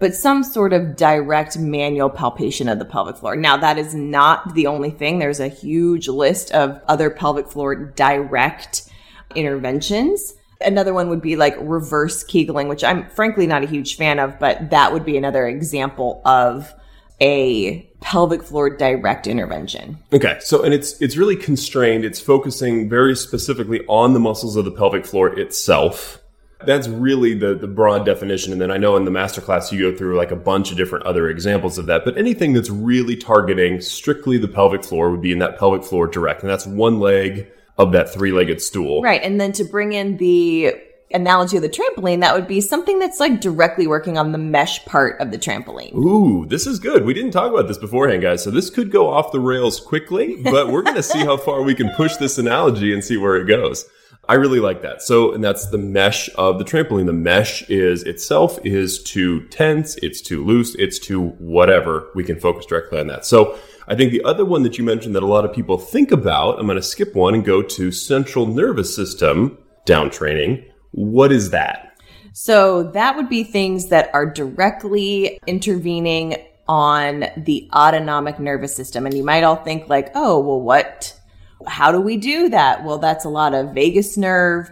but 0.00 0.14
some 0.14 0.42
sort 0.42 0.72
of 0.72 0.96
direct 0.96 1.56
manual 1.56 2.10
palpation 2.10 2.68
of 2.68 2.78
the 2.78 2.84
pelvic 2.84 3.16
floor. 3.16 3.36
Now, 3.36 3.56
that 3.58 3.78
is 3.78 3.94
not 3.94 4.54
the 4.54 4.66
only 4.66 4.90
thing. 4.90 5.18
There's 5.18 5.40
a 5.40 5.48
huge 5.48 6.08
list 6.08 6.50
of 6.50 6.82
other 6.88 7.08
pelvic 7.08 7.48
floor 7.48 7.74
direct 7.76 8.89
interventions. 9.34 10.34
Another 10.60 10.92
one 10.92 11.08
would 11.08 11.22
be 11.22 11.36
like 11.36 11.56
reverse 11.60 12.22
Kegling, 12.24 12.68
which 12.68 12.84
I'm 12.84 13.08
frankly 13.10 13.46
not 13.46 13.62
a 13.62 13.66
huge 13.66 13.96
fan 13.96 14.18
of, 14.18 14.38
but 14.38 14.70
that 14.70 14.92
would 14.92 15.04
be 15.04 15.16
another 15.16 15.46
example 15.46 16.20
of 16.24 16.72
a 17.20 17.82
pelvic 18.00 18.42
floor 18.42 18.70
direct 18.70 19.26
intervention. 19.26 19.98
Okay. 20.12 20.38
So 20.40 20.62
and 20.62 20.72
it's 20.72 21.00
it's 21.00 21.16
really 21.16 21.36
constrained. 21.36 22.04
It's 22.04 22.20
focusing 22.20 22.88
very 22.88 23.14
specifically 23.14 23.80
on 23.86 24.14
the 24.14 24.20
muscles 24.20 24.56
of 24.56 24.64
the 24.64 24.70
pelvic 24.70 25.06
floor 25.06 25.38
itself. 25.38 26.22
That's 26.66 26.88
really 26.88 27.34
the 27.34 27.54
the 27.54 27.66
broad 27.68 28.04
definition. 28.04 28.52
And 28.52 28.60
then 28.60 28.70
I 28.70 28.76
know 28.76 28.96
in 28.96 29.04
the 29.04 29.10
masterclass 29.10 29.72
you 29.72 29.90
go 29.90 29.96
through 29.96 30.16
like 30.16 30.30
a 30.30 30.36
bunch 30.36 30.70
of 30.70 30.76
different 30.76 31.06
other 31.06 31.28
examples 31.28 31.78
of 31.78 31.86
that. 31.86 32.04
But 32.04 32.18
anything 32.18 32.52
that's 32.52 32.70
really 32.70 33.16
targeting 33.16 33.80
strictly 33.80 34.38
the 34.38 34.48
pelvic 34.48 34.84
floor 34.84 35.10
would 35.10 35.22
be 35.22 35.32
in 35.32 35.38
that 35.38 35.58
pelvic 35.58 35.84
floor 35.84 36.06
direct. 36.06 36.42
And 36.42 36.50
that's 36.50 36.66
one 36.66 37.00
leg 37.00 37.50
of 37.80 37.92
that 37.92 38.12
three 38.12 38.30
legged 38.30 38.60
stool. 38.60 39.00
Right. 39.00 39.22
And 39.22 39.40
then 39.40 39.52
to 39.52 39.64
bring 39.64 39.94
in 39.94 40.18
the 40.18 40.74
analogy 41.12 41.56
of 41.56 41.62
the 41.62 41.68
trampoline, 41.68 42.20
that 42.20 42.34
would 42.34 42.46
be 42.46 42.60
something 42.60 42.98
that's 42.98 43.18
like 43.18 43.40
directly 43.40 43.86
working 43.86 44.18
on 44.18 44.32
the 44.32 44.38
mesh 44.38 44.84
part 44.84 45.18
of 45.18 45.30
the 45.30 45.38
trampoline. 45.38 45.94
Ooh, 45.94 46.44
this 46.46 46.66
is 46.66 46.78
good. 46.78 47.06
We 47.06 47.14
didn't 47.14 47.30
talk 47.30 47.50
about 47.50 47.68
this 47.68 47.78
beforehand, 47.78 48.20
guys. 48.20 48.44
So 48.44 48.50
this 48.50 48.68
could 48.68 48.92
go 48.92 49.08
off 49.08 49.32
the 49.32 49.40
rails 49.40 49.80
quickly, 49.80 50.42
but 50.42 50.68
we're 50.68 50.82
going 50.82 50.96
to 50.96 51.02
see 51.02 51.20
how 51.20 51.38
far 51.38 51.62
we 51.62 51.74
can 51.74 51.88
push 51.96 52.16
this 52.16 52.36
analogy 52.36 52.92
and 52.92 53.02
see 53.02 53.16
where 53.16 53.36
it 53.36 53.46
goes. 53.46 53.86
I 54.28 54.34
really 54.34 54.60
like 54.60 54.82
that. 54.82 55.02
So, 55.02 55.32
and 55.32 55.42
that's 55.42 55.66
the 55.66 55.78
mesh 55.78 56.28
of 56.36 56.58
the 56.58 56.64
trampoline. 56.64 57.06
The 57.06 57.12
mesh 57.14 57.68
is 57.70 58.02
itself 58.02 58.58
is 58.64 59.02
too 59.02 59.48
tense, 59.48 59.96
it's 59.96 60.20
too 60.20 60.44
loose, 60.44 60.76
it's 60.76 60.98
too 60.98 61.30
whatever. 61.38 62.10
We 62.14 62.22
can 62.22 62.38
focus 62.38 62.66
directly 62.66 63.00
on 63.00 63.06
that. 63.06 63.24
So, 63.24 63.58
I 63.88 63.94
think 63.94 64.12
the 64.12 64.24
other 64.24 64.44
one 64.44 64.62
that 64.62 64.78
you 64.78 64.84
mentioned 64.84 65.14
that 65.14 65.22
a 65.22 65.26
lot 65.26 65.44
of 65.44 65.52
people 65.52 65.78
think 65.78 66.12
about, 66.12 66.58
I'm 66.58 66.66
going 66.66 66.76
to 66.76 66.82
skip 66.82 67.14
one 67.14 67.34
and 67.34 67.44
go 67.44 67.62
to 67.62 67.90
central 67.90 68.46
nervous 68.46 68.94
system 68.94 69.58
down 69.84 70.10
training. 70.10 70.64
What 70.92 71.32
is 71.32 71.50
that? 71.50 71.98
So 72.32 72.84
that 72.92 73.16
would 73.16 73.28
be 73.28 73.42
things 73.42 73.86
that 73.86 74.10
are 74.14 74.26
directly 74.26 75.40
intervening 75.46 76.36
on 76.68 77.24
the 77.36 77.68
autonomic 77.74 78.38
nervous 78.38 78.74
system. 78.74 79.06
And 79.06 79.14
you 79.14 79.24
might 79.24 79.42
all 79.42 79.56
think 79.56 79.88
like, 79.88 80.10
oh, 80.14 80.38
well, 80.38 80.60
what, 80.60 81.18
how 81.66 81.90
do 81.90 82.00
we 82.00 82.16
do 82.16 82.48
that? 82.50 82.84
Well, 82.84 82.98
that's 82.98 83.24
a 83.24 83.28
lot 83.28 83.54
of 83.54 83.74
vagus 83.74 84.16
nerve 84.16 84.70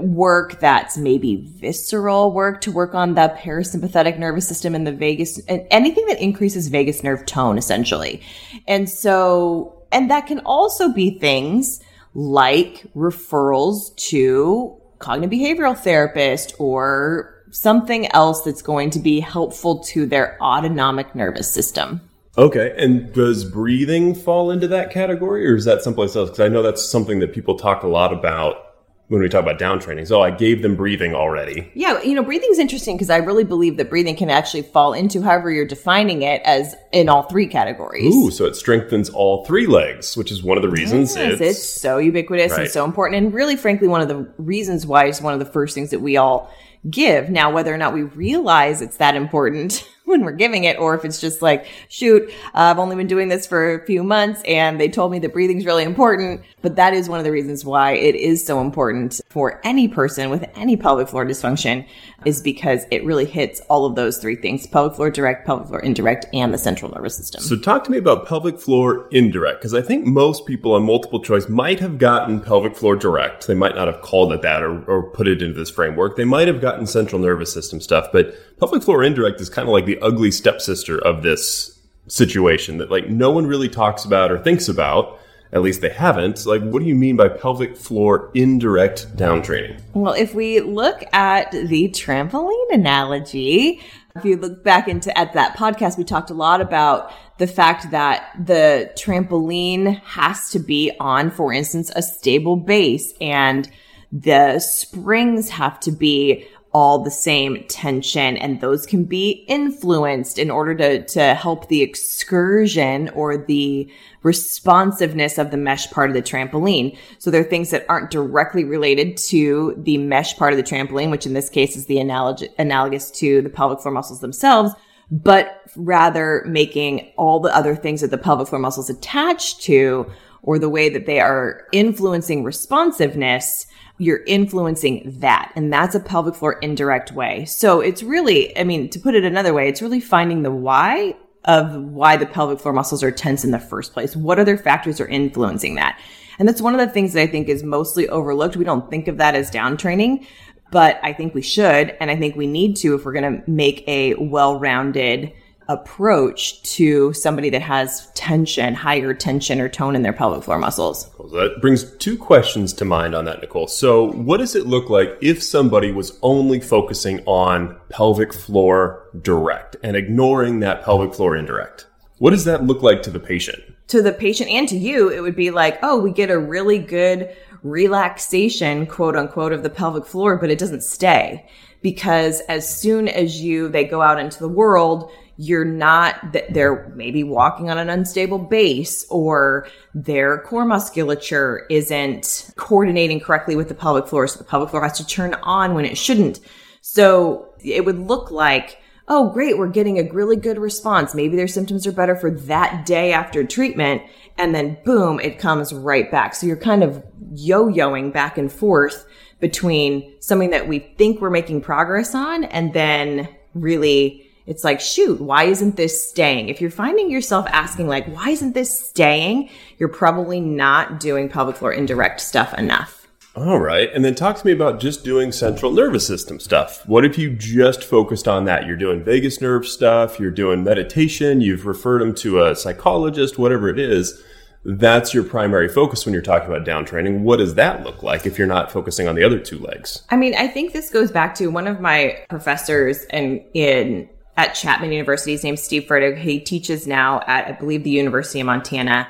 work 0.00 0.60
that's 0.60 0.96
maybe 0.96 1.36
visceral 1.36 2.32
work 2.32 2.60
to 2.62 2.72
work 2.72 2.94
on 2.94 3.14
the 3.14 3.34
parasympathetic 3.38 4.18
nervous 4.18 4.46
system 4.46 4.74
and 4.74 4.86
the 4.86 4.92
vagus 4.92 5.38
and 5.46 5.66
anything 5.70 6.06
that 6.06 6.20
increases 6.20 6.68
vagus 6.68 7.02
nerve 7.02 7.24
tone 7.26 7.58
essentially. 7.58 8.22
And 8.66 8.88
so, 8.88 9.82
and 9.90 10.10
that 10.10 10.26
can 10.26 10.40
also 10.40 10.92
be 10.92 11.18
things 11.18 11.80
like 12.14 12.86
referrals 12.94 13.94
to 13.96 14.76
cognitive 14.98 15.38
behavioral 15.38 15.76
therapist 15.76 16.54
or 16.58 17.34
something 17.50 18.10
else 18.12 18.42
that's 18.42 18.62
going 18.62 18.90
to 18.90 18.98
be 18.98 19.20
helpful 19.20 19.80
to 19.80 20.06
their 20.06 20.42
autonomic 20.42 21.14
nervous 21.14 21.50
system. 21.50 22.00
Okay. 22.38 22.74
And 22.78 23.12
does 23.12 23.44
breathing 23.44 24.14
fall 24.14 24.50
into 24.50 24.66
that 24.68 24.90
category 24.90 25.46
or 25.46 25.54
is 25.54 25.66
that 25.66 25.82
someplace 25.82 26.16
else? 26.16 26.30
Because 26.30 26.40
I 26.40 26.48
know 26.48 26.62
that's 26.62 26.88
something 26.88 27.18
that 27.20 27.34
people 27.34 27.58
talk 27.58 27.82
a 27.82 27.88
lot 27.88 28.12
about 28.12 28.71
when 29.12 29.20
we 29.20 29.28
talk 29.28 29.42
about 29.42 29.58
down 29.58 29.78
training. 29.78 30.06
So 30.06 30.22
I 30.22 30.30
gave 30.30 30.62
them 30.62 30.74
breathing 30.74 31.14
already. 31.14 31.70
Yeah, 31.74 32.00
you 32.00 32.14
know, 32.14 32.22
breathing 32.22 32.48
is 32.50 32.58
interesting 32.58 32.96
because 32.96 33.10
I 33.10 33.18
really 33.18 33.44
believe 33.44 33.76
that 33.76 33.90
breathing 33.90 34.16
can 34.16 34.30
actually 34.30 34.62
fall 34.62 34.94
into 34.94 35.20
however 35.20 35.50
you're 35.50 35.66
defining 35.66 36.22
it 36.22 36.40
as 36.46 36.74
in 36.92 37.10
all 37.10 37.24
three 37.24 37.46
categories. 37.46 38.14
Ooh, 38.14 38.30
so 38.30 38.46
it 38.46 38.56
strengthens 38.56 39.10
all 39.10 39.44
three 39.44 39.66
legs, 39.66 40.16
which 40.16 40.32
is 40.32 40.42
one 40.42 40.56
of 40.56 40.62
the 40.62 40.70
reasons 40.70 41.14
yes, 41.14 41.32
it's, 41.32 41.40
it's 41.42 41.62
so 41.62 41.98
ubiquitous 41.98 42.52
right. 42.52 42.62
and 42.62 42.70
so 42.70 42.86
important. 42.86 43.22
And 43.22 43.34
really, 43.34 43.54
frankly, 43.54 43.86
one 43.86 44.00
of 44.00 44.08
the 44.08 44.32
reasons 44.38 44.86
why 44.86 45.04
it's 45.04 45.20
one 45.20 45.34
of 45.34 45.40
the 45.40 45.52
first 45.52 45.74
things 45.74 45.90
that 45.90 46.00
we 46.00 46.16
all 46.16 46.50
give. 46.88 47.28
Now, 47.28 47.52
whether 47.52 47.72
or 47.72 47.76
not 47.76 47.92
we 47.92 48.04
realize 48.04 48.80
it's 48.80 48.96
that 48.96 49.14
important 49.14 49.86
when 50.12 50.24
we're 50.24 50.30
giving 50.30 50.64
it, 50.64 50.78
or 50.78 50.94
if 50.94 51.04
it's 51.04 51.20
just 51.20 51.42
like, 51.42 51.66
shoot, 51.88 52.30
uh, 52.54 52.70
I've 52.70 52.78
only 52.78 52.94
been 52.94 53.08
doing 53.08 53.28
this 53.28 53.46
for 53.46 53.74
a 53.74 53.84
few 53.84 54.04
months 54.04 54.42
and 54.46 54.80
they 54.80 54.88
told 54.88 55.10
me 55.10 55.18
that 55.18 55.32
breathing 55.32 55.58
is 55.58 55.66
really 55.66 55.82
important. 55.82 56.42
But 56.60 56.76
that 56.76 56.94
is 56.94 57.08
one 57.08 57.18
of 57.18 57.24
the 57.24 57.32
reasons 57.32 57.64
why 57.64 57.92
it 57.92 58.14
is 58.14 58.46
so 58.46 58.60
important 58.60 59.20
for 59.28 59.60
any 59.64 59.88
person 59.88 60.30
with 60.30 60.44
any 60.54 60.76
pelvic 60.76 61.08
floor 61.08 61.26
dysfunction 61.26 61.86
is 62.24 62.40
because 62.40 62.84
it 62.92 63.04
really 63.04 63.24
hits 63.24 63.60
all 63.68 63.84
of 63.84 63.96
those 63.96 64.18
three 64.18 64.36
things, 64.36 64.66
pelvic 64.66 64.94
floor 64.94 65.10
direct, 65.10 65.44
pelvic 65.44 65.66
floor 65.66 65.80
indirect, 65.80 66.26
and 66.32 66.54
the 66.54 66.58
central 66.58 66.92
nervous 66.92 67.16
system. 67.16 67.42
So 67.42 67.56
talk 67.56 67.82
to 67.84 67.90
me 67.90 67.98
about 67.98 68.26
pelvic 68.26 68.60
floor 68.60 69.08
indirect, 69.10 69.60
because 69.60 69.74
I 69.74 69.82
think 69.82 70.06
most 70.06 70.46
people 70.46 70.74
on 70.74 70.84
multiple 70.84 71.20
choice 71.20 71.48
might 71.48 71.80
have 71.80 71.98
gotten 71.98 72.40
pelvic 72.40 72.76
floor 72.76 72.94
direct. 72.94 73.48
They 73.48 73.54
might 73.54 73.74
not 73.74 73.88
have 73.88 74.02
called 74.02 74.32
it 74.32 74.42
that 74.42 74.62
or, 74.62 74.84
or 74.84 75.10
put 75.10 75.26
it 75.26 75.42
into 75.42 75.58
this 75.58 75.70
framework. 75.70 76.16
They 76.16 76.24
might 76.24 76.46
have 76.46 76.60
gotten 76.60 76.86
central 76.86 77.20
nervous 77.20 77.52
system 77.52 77.80
stuff, 77.80 78.08
but 78.12 78.34
pelvic 78.62 78.84
floor 78.84 79.02
indirect 79.02 79.40
is 79.40 79.50
kind 79.50 79.66
of 79.66 79.72
like 79.72 79.86
the 79.86 79.98
ugly 79.98 80.30
stepsister 80.30 80.96
of 80.96 81.24
this 81.24 81.80
situation 82.06 82.78
that 82.78 82.92
like 82.92 83.08
no 83.08 83.28
one 83.28 83.44
really 83.44 83.68
talks 83.68 84.04
about 84.04 84.30
or 84.30 84.38
thinks 84.38 84.68
about 84.68 85.18
at 85.52 85.62
least 85.62 85.80
they 85.80 85.90
haven't. 85.90 86.46
Like, 86.46 86.62
what 86.62 86.80
do 86.80 86.88
you 86.88 86.94
mean 86.94 87.16
by 87.16 87.28
pelvic 87.28 87.76
floor 87.76 88.30
indirect 88.34 89.16
down 89.16 89.42
training? 89.42 89.82
Well, 89.94 90.12
if 90.12 90.32
we 90.32 90.60
look 90.60 91.02
at 91.12 91.50
the 91.50 91.88
trampoline 91.88 92.72
analogy, 92.72 93.82
if 94.14 94.24
you 94.24 94.36
look 94.36 94.62
back 94.62 94.86
into 94.86 95.16
at 95.18 95.32
that 95.32 95.56
podcast, 95.56 95.98
we 95.98 96.04
talked 96.04 96.30
a 96.30 96.34
lot 96.34 96.60
about 96.60 97.12
the 97.38 97.48
fact 97.48 97.90
that 97.90 98.30
the 98.46 98.92
trampoline 98.96 100.00
has 100.02 100.50
to 100.50 100.60
be 100.60 100.92
on, 101.00 101.32
for 101.32 101.52
instance, 101.52 101.90
a 101.96 102.02
stable 102.02 102.56
base 102.56 103.12
and 103.20 103.68
the 104.12 104.58
springs 104.60 105.48
have 105.48 105.80
to 105.80 105.90
be 105.90 106.46
all 106.72 106.98
the 106.98 107.10
same 107.10 107.64
tension 107.68 108.36
and 108.38 108.60
those 108.60 108.86
can 108.86 109.04
be 109.04 109.44
influenced 109.46 110.38
in 110.38 110.50
order 110.50 110.74
to, 110.74 111.04
to 111.04 111.34
help 111.34 111.68
the 111.68 111.82
excursion 111.82 113.10
or 113.10 113.36
the 113.36 113.90
responsiveness 114.22 115.36
of 115.36 115.50
the 115.50 115.56
mesh 115.56 115.90
part 115.90 116.08
of 116.08 116.14
the 116.14 116.22
trampoline. 116.22 116.96
So 117.18 117.30
there 117.30 117.42
are 117.42 117.44
things 117.44 117.70
that 117.70 117.84
aren't 117.88 118.10
directly 118.10 118.64
related 118.64 119.16
to 119.28 119.74
the 119.78 119.98
mesh 119.98 120.36
part 120.36 120.52
of 120.52 120.56
the 120.56 120.62
trampoline, 120.62 121.10
which 121.10 121.26
in 121.26 121.34
this 121.34 121.50
case 121.50 121.76
is 121.76 121.86
the 121.86 122.00
analog- 122.00 122.44
analogous 122.58 123.10
to 123.12 123.42
the 123.42 123.50
pelvic 123.50 123.80
floor 123.80 123.92
muscles 123.92 124.20
themselves, 124.20 124.72
but 125.10 125.60
rather 125.76 126.42
making 126.46 127.12
all 127.18 127.40
the 127.40 127.54
other 127.54 127.76
things 127.76 128.00
that 128.00 128.10
the 128.10 128.18
pelvic 128.18 128.48
floor 128.48 128.60
muscles 128.60 128.88
attach 128.88 129.58
to 129.58 130.10
or 130.42 130.58
the 130.58 130.68
way 130.68 130.88
that 130.88 131.06
they 131.06 131.20
are 131.20 131.66
influencing 131.72 132.44
responsiveness 132.44 133.66
you're 133.98 134.24
influencing 134.26 135.18
that. 135.20 135.52
And 135.54 135.72
that's 135.72 135.94
a 135.94 136.00
pelvic 136.00 136.34
floor 136.34 136.54
indirect 136.54 137.12
way. 137.12 137.44
So 137.44 137.80
it's 137.80 138.02
really, 138.02 138.56
I 138.58 138.64
mean, 138.64 138.90
to 138.90 138.98
put 138.98 139.14
it 139.14 139.24
another 139.24 139.54
way, 139.54 139.68
it's 139.68 139.82
really 139.82 140.00
finding 140.00 140.42
the 140.42 140.50
why 140.50 141.16
of 141.44 141.74
why 141.74 142.16
the 142.16 142.26
pelvic 142.26 142.60
floor 142.60 142.72
muscles 142.72 143.02
are 143.02 143.10
tense 143.10 143.44
in 143.44 143.50
the 143.50 143.58
first 143.58 143.92
place. 143.92 144.16
What 144.16 144.38
other 144.38 144.56
factors 144.56 145.00
are 145.00 145.08
influencing 145.08 145.76
that? 145.76 146.00
And 146.38 146.48
that's 146.48 146.60
one 146.60 146.74
of 146.74 146.80
the 146.80 146.92
things 146.92 147.12
that 147.12 147.22
I 147.22 147.26
think 147.26 147.48
is 147.48 147.62
mostly 147.62 148.08
overlooked. 148.08 148.56
We 148.56 148.64
don't 148.64 148.88
think 148.90 149.08
of 149.08 149.18
that 149.18 149.34
as 149.34 149.50
down 149.50 149.76
training, 149.76 150.26
but 150.70 150.98
I 151.02 151.12
think 151.12 151.34
we 151.34 151.42
should. 151.42 151.96
And 152.00 152.10
I 152.10 152.16
think 152.16 152.36
we 152.36 152.46
need 152.46 152.76
to 152.76 152.94
if 152.94 153.04
we're 153.04 153.12
going 153.12 153.40
to 153.40 153.50
make 153.50 153.86
a 153.86 154.14
well-rounded 154.14 155.32
approach 155.72 156.62
to 156.62 157.12
somebody 157.14 157.50
that 157.50 157.62
has 157.62 158.10
tension, 158.14 158.74
higher 158.74 159.14
tension 159.14 159.60
or 159.60 159.68
tone 159.68 159.96
in 159.96 160.02
their 160.02 160.12
pelvic 160.12 160.44
floor 160.44 160.58
muscles. 160.58 161.10
That 161.32 161.58
brings 161.60 161.90
two 161.96 162.18
questions 162.18 162.72
to 162.74 162.84
mind 162.84 163.14
on 163.14 163.24
that, 163.24 163.40
Nicole. 163.40 163.66
So, 163.66 164.12
what 164.12 164.38
does 164.38 164.54
it 164.54 164.66
look 164.66 164.90
like 164.90 165.16
if 165.20 165.42
somebody 165.42 165.90
was 165.92 166.18
only 166.22 166.60
focusing 166.60 167.20
on 167.26 167.76
pelvic 167.88 168.32
floor 168.32 169.08
direct 169.22 169.76
and 169.82 169.96
ignoring 169.96 170.60
that 170.60 170.84
pelvic 170.84 171.14
floor 171.14 171.36
indirect? 171.36 171.86
What 172.18 172.30
does 172.30 172.44
that 172.44 172.64
look 172.64 172.82
like 172.82 173.02
to 173.02 173.10
the 173.10 173.18
patient? 173.18 173.60
To 173.88 174.02
the 174.02 174.12
patient 174.12 174.50
and 174.50 174.68
to 174.68 174.76
you, 174.76 175.08
it 175.08 175.20
would 175.20 175.34
be 175.34 175.50
like, 175.50 175.78
oh, 175.82 175.98
we 175.98 176.12
get 176.12 176.30
a 176.30 176.38
really 176.38 176.78
good 176.78 177.34
relaxation, 177.62 178.86
quote 178.86 179.16
unquote, 179.16 179.52
of 179.52 179.62
the 179.62 179.70
pelvic 179.70 180.06
floor, 180.06 180.36
but 180.36 180.50
it 180.50 180.58
doesn't 180.58 180.82
stay 180.82 181.48
because 181.82 182.40
as 182.42 182.80
soon 182.80 183.08
as 183.08 183.40
you, 183.42 183.68
they 183.68 183.84
go 183.84 184.00
out 184.00 184.18
into 184.18 184.38
the 184.38 184.48
world, 184.48 185.10
you're 185.42 185.64
not 185.64 186.36
they're 186.50 186.92
maybe 186.94 187.24
walking 187.24 187.68
on 187.68 187.76
an 187.76 187.90
unstable 187.90 188.38
base 188.38 189.04
or 189.10 189.66
their 189.92 190.38
core 190.38 190.64
musculature 190.64 191.66
isn't 191.68 192.52
coordinating 192.54 193.18
correctly 193.18 193.56
with 193.56 193.66
the 193.66 193.74
pelvic 193.74 194.06
floor 194.06 194.28
so 194.28 194.38
the 194.38 194.44
pelvic 194.44 194.70
floor 194.70 194.84
has 194.84 194.96
to 194.96 195.06
turn 195.06 195.34
on 195.42 195.74
when 195.74 195.84
it 195.84 195.98
shouldn't. 195.98 196.38
So 196.80 197.54
it 197.58 197.84
would 197.84 197.98
look 197.98 198.30
like 198.30 198.78
oh 199.08 199.30
great 199.30 199.58
we're 199.58 199.66
getting 199.66 199.98
a 199.98 200.12
really 200.12 200.36
good 200.36 200.58
response. 200.58 201.12
Maybe 201.12 201.36
their 201.36 201.48
symptoms 201.48 201.88
are 201.88 201.92
better 201.92 202.14
for 202.14 202.30
that 202.30 202.86
day 202.86 203.12
after 203.12 203.42
treatment 203.42 204.02
and 204.38 204.54
then 204.54 204.78
boom 204.84 205.18
it 205.18 205.40
comes 205.40 205.72
right 205.72 206.08
back. 206.08 206.36
So 206.36 206.46
you're 206.46 206.56
kind 206.56 206.84
of 206.84 207.02
yo-yoing 207.34 208.12
back 208.12 208.38
and 208.38 208.50
forth 208.52 209.06
between 209.40 210.14
something 210.20 210.50
that 210.50 210.68
we 210.68 210.78
think 210.78 211.20
we're 211.20 211.30
making 211.30 211.62
progress 211.62 212.14
on 212.14 212.44
and 212.44 212.72
then 212.74 213.28
really 213.54 214.21
it's 214.46 214.64
like, 214.64 214.80
shoot, 214.80 215.20
why 215.20 215.44
isn't 215.44 215.76
this 215.76 216.10
staying? 216.10 216.48
If 216.48 216.60
you're 216.60 216.70
finding 216.70 217.10
yourself 217.10 217.46
asking, 217.48 217.88
like, 217.88 218.06
why 218.06 218.30
isn't 218.30 218.54
this 218.54 218.88
staying? 218.88 219.50
You're 219.78 219.88
probably 219.88 220.40
not 220.40 221.00
doing 221.00 221.28
pelvic 221.28 221.56
floor 221.56 221.72
indirect 221.72 222.20
stuff 222.20 222.52
enough. 222.54 223.02
All 223.34 223.58
right. 223.58 223.90
And 223.94 224.04
then 224.04 224.14
talk 224.14 224.36
to 224.36 224.46
me 224.46 224.52
about 224.52 224.78
just 224.78 225.04
doing 225.04 225.32
central 225.32 225.72
nervous 225.72 226.06
system 226.06 226.38
stuff. 226.38 226.86
What 226.86 227.04
if 227.04 227.16
you 227.16 227.30
just 227.30 227.82
focused 227.82 228.28
on 228.28 228.44
that? 228.44 228.66
You're 228.66 228.76
doing 228.76 229.02
vagus 229.02 229.40
nerve 229.40 229.66
stuff, 229.66 230.20
you're 230.20 230.30
doing 230.30 230.62
meditation, 230.62 231.40
you've 231.40 231.64
referred 231.64 232.02
them 232.02 232.14
to 232.16 232.44
a 232.44 232.54
psychologist, 232.54 233.38
whatever 233.38 233.70
it 233.70 233.78
is. 233.78 234.22
That's 234.64 235.14
your 235.14 235.24
primary 235.24 235.68
focus 235.68 236.04
when 236.04 236.12
you're 236.12 236.22
talking 236.22 236.48
about 236.48 236.66
down 236.66 236.84
training. 236.84 237.24
What 237.24 237.38
does 237.38 237.54
that 237.54 237.82
look 237.82 238.02
like 238.02 238.26
if 238.26 238.36
you're 238.36 238.46
not 238.46 238.70
focusing 238.70 239.08
on 239.08 239.14
the 239.14 239.24
other 239.24 239.38
two 239.38 239.58
legs? 239.58 240.02
I 240.10 240.16
mean, 240.16 240.34
I 240.34 240.46
think 240.46 240.72
this 240.72 240.90
goes 240.90 241.10
back 241.10 241.34
to 241.36 241.48
one 241.48 241.66
of 241.66 241.80
my 241.80 242.18
professors 242.28 243.04
and 243.10 243.40
in 243.54 244.10
at 244.36 244.54
Chapman 244.54 244.92
University. 244.92 245.32
His 245.32 245.44
name's 245.44 245.62
Steve 245.62 245.84
Fertig. 245.84 246.18
He 246.18 246.40
teaches 246.40 246.86
now 246.86 247.20
at, 247.26 247.48
I 247.48 247.52
believe, 247.52 247.84
the 247.84 247.90
University 247.90 248.40
of 248.40 248.46
Montana. 248.46 249.08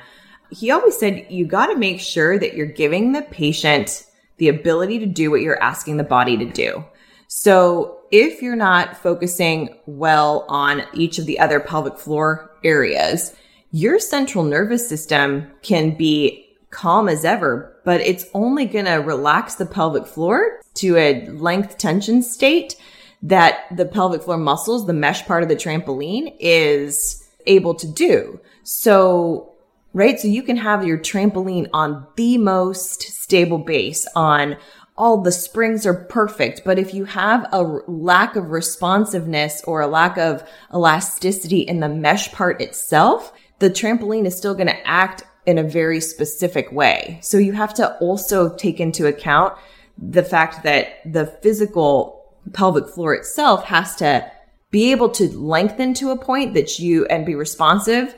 He 0.49 0.71
always 0.71 0.97
said, 0.97 1.27
you 1.29 1.45
got 1.45 1.67
to 1.67 1.75
make 1.75 1.99
sure 1.99 2.37
that 2.37 2.53
you're 2.53 2.65
giving 2.65 3.11
the 3.11 3.21
patient 3.23 4.05
the 4.37 4.49
ability 4.49 4.99
to 4.99 5.05
do 5.05 5.31
what 5.31 5.41
you're 5.41 5.61
asking 5.61 5.97
the 5.97 6.03
body 6.03 6.37
to 6.37 6.45
do. 6.45 6.83
So 7.27 8.01
if 8.11 8.41
you're 8.41 8.55
not 8.55 8.97
focusing 8.97 9.77
well 9.85 10.45
on 10.47 10.83
each 10.93 11.17
of 11.17 11.25
the 11.25 11.39
other 11.39 11.59
pelvic 11.59 11.97
floor 11.97 12.51
areas, 12.63 13.35
your 13.71 13.99
central 13.99 14.43
nervous 14.43 14.87
system 14.87 15.51
can 15.63 15.97
be 15.97 16.45
calm 16.69 17.09
as 17.09 17.25
ever, 17.25 17.81
but 17.85 18.01
it's 18.01 18.25
only 18.33 18.65
going 18.65 18.85
to 18.85 18.93
relax 18.93 19.55
the 19.55 19.65
pelvic 19.65 20.05
floor 20.05 20.61
to 20.75 20.95
a 20.97 21.27
length 21.27 21.77
tension 21.77 22.21
state 22.21 22.75
that 23.23 23.65
the 23.75 23.85
pelvic 23.85 24.21
floor 24.21 24.37
muscles, 24.37 24.85
the 24.85 24.93
mesh 24.93 25.25
part 25.25 25.43
of 25.43 25.49
the 25.49 25.55
trampoline 25.55 26.35
is 26.39 27.27
able 27.47 27.73
to 27.75 27.87
do. 27.87 28.39
So, 28.63 29.53
right. 29.93 30.19
So 30.19 30.27
you 30.27 30.43
can 30.43 30.57
have 30.57 30.85
your 30.85 30.97
trampoline 30.97 31.69
on 31.73 32.05
the 32.15 32.37
most 32.37 33.01
stable 33.01 33.57
base 33.57 34.07
on 34.15 34.57
all 34.95 35.21
the 35.21 35.31
springs 35.31 35.85
are 35.85 35.93
perfect. 35.93 36.61
But 36.63 36.77
if 36.77 36.93
you 36.93 37.05
have 37.05 37.47
a 37.51 37.63
lack 37.63 38.35
of 38.35 38.51
responsiveness 38.51 39.63
or 39.63 39.81
a 39.81 39.87
lack 39.87 40.17
of 40.17 40.47
elasticity 40.71 41.61
in 41.61 41.79
the 41.79 41.89
mesh 41.89 42.31
part 42.31 42.61
itself, 42.61 43.33
the 43.59 43.69
trampoline 43.69 44.25
is 44.25 44.37
still 44.37 44.53
going 44.53 44.67
to 44.67 44.87
act 44.87 45.23
in 45.45 45.57
a 45.57 45.63
very 45.63 45.99
specific 45.99 46.71
way. 46.71 47.19
So 47.21 47.37
you 47.37 47.53
have 47.53 47.73
to 47.75 47.97
also 47.97 48.55
take 48.55 48.79
into 48.79 49.07
account 49.07 49.57
the 49.97 50.23
fact 50.23 50.63
that 50.63 50.99
the 51.11 51.25
physical 51.25 52.22
pelvic 52.51 52.87
floor 52.89 53.13
itself 53.13 53.65
has 53.65 53.95
to 53.95 54.29
be 54.71 54.91
able 54.91 55.09
to 55.09 55.29
lengthen 55.37 55.93
to 55.93 56.09
a 56.09 56.17
point 56.17 56.53
that 56.55 56.79
you 56.79 57.05
and 57.05 57.25
be 57.25 57.35
responsive 57.35 58.15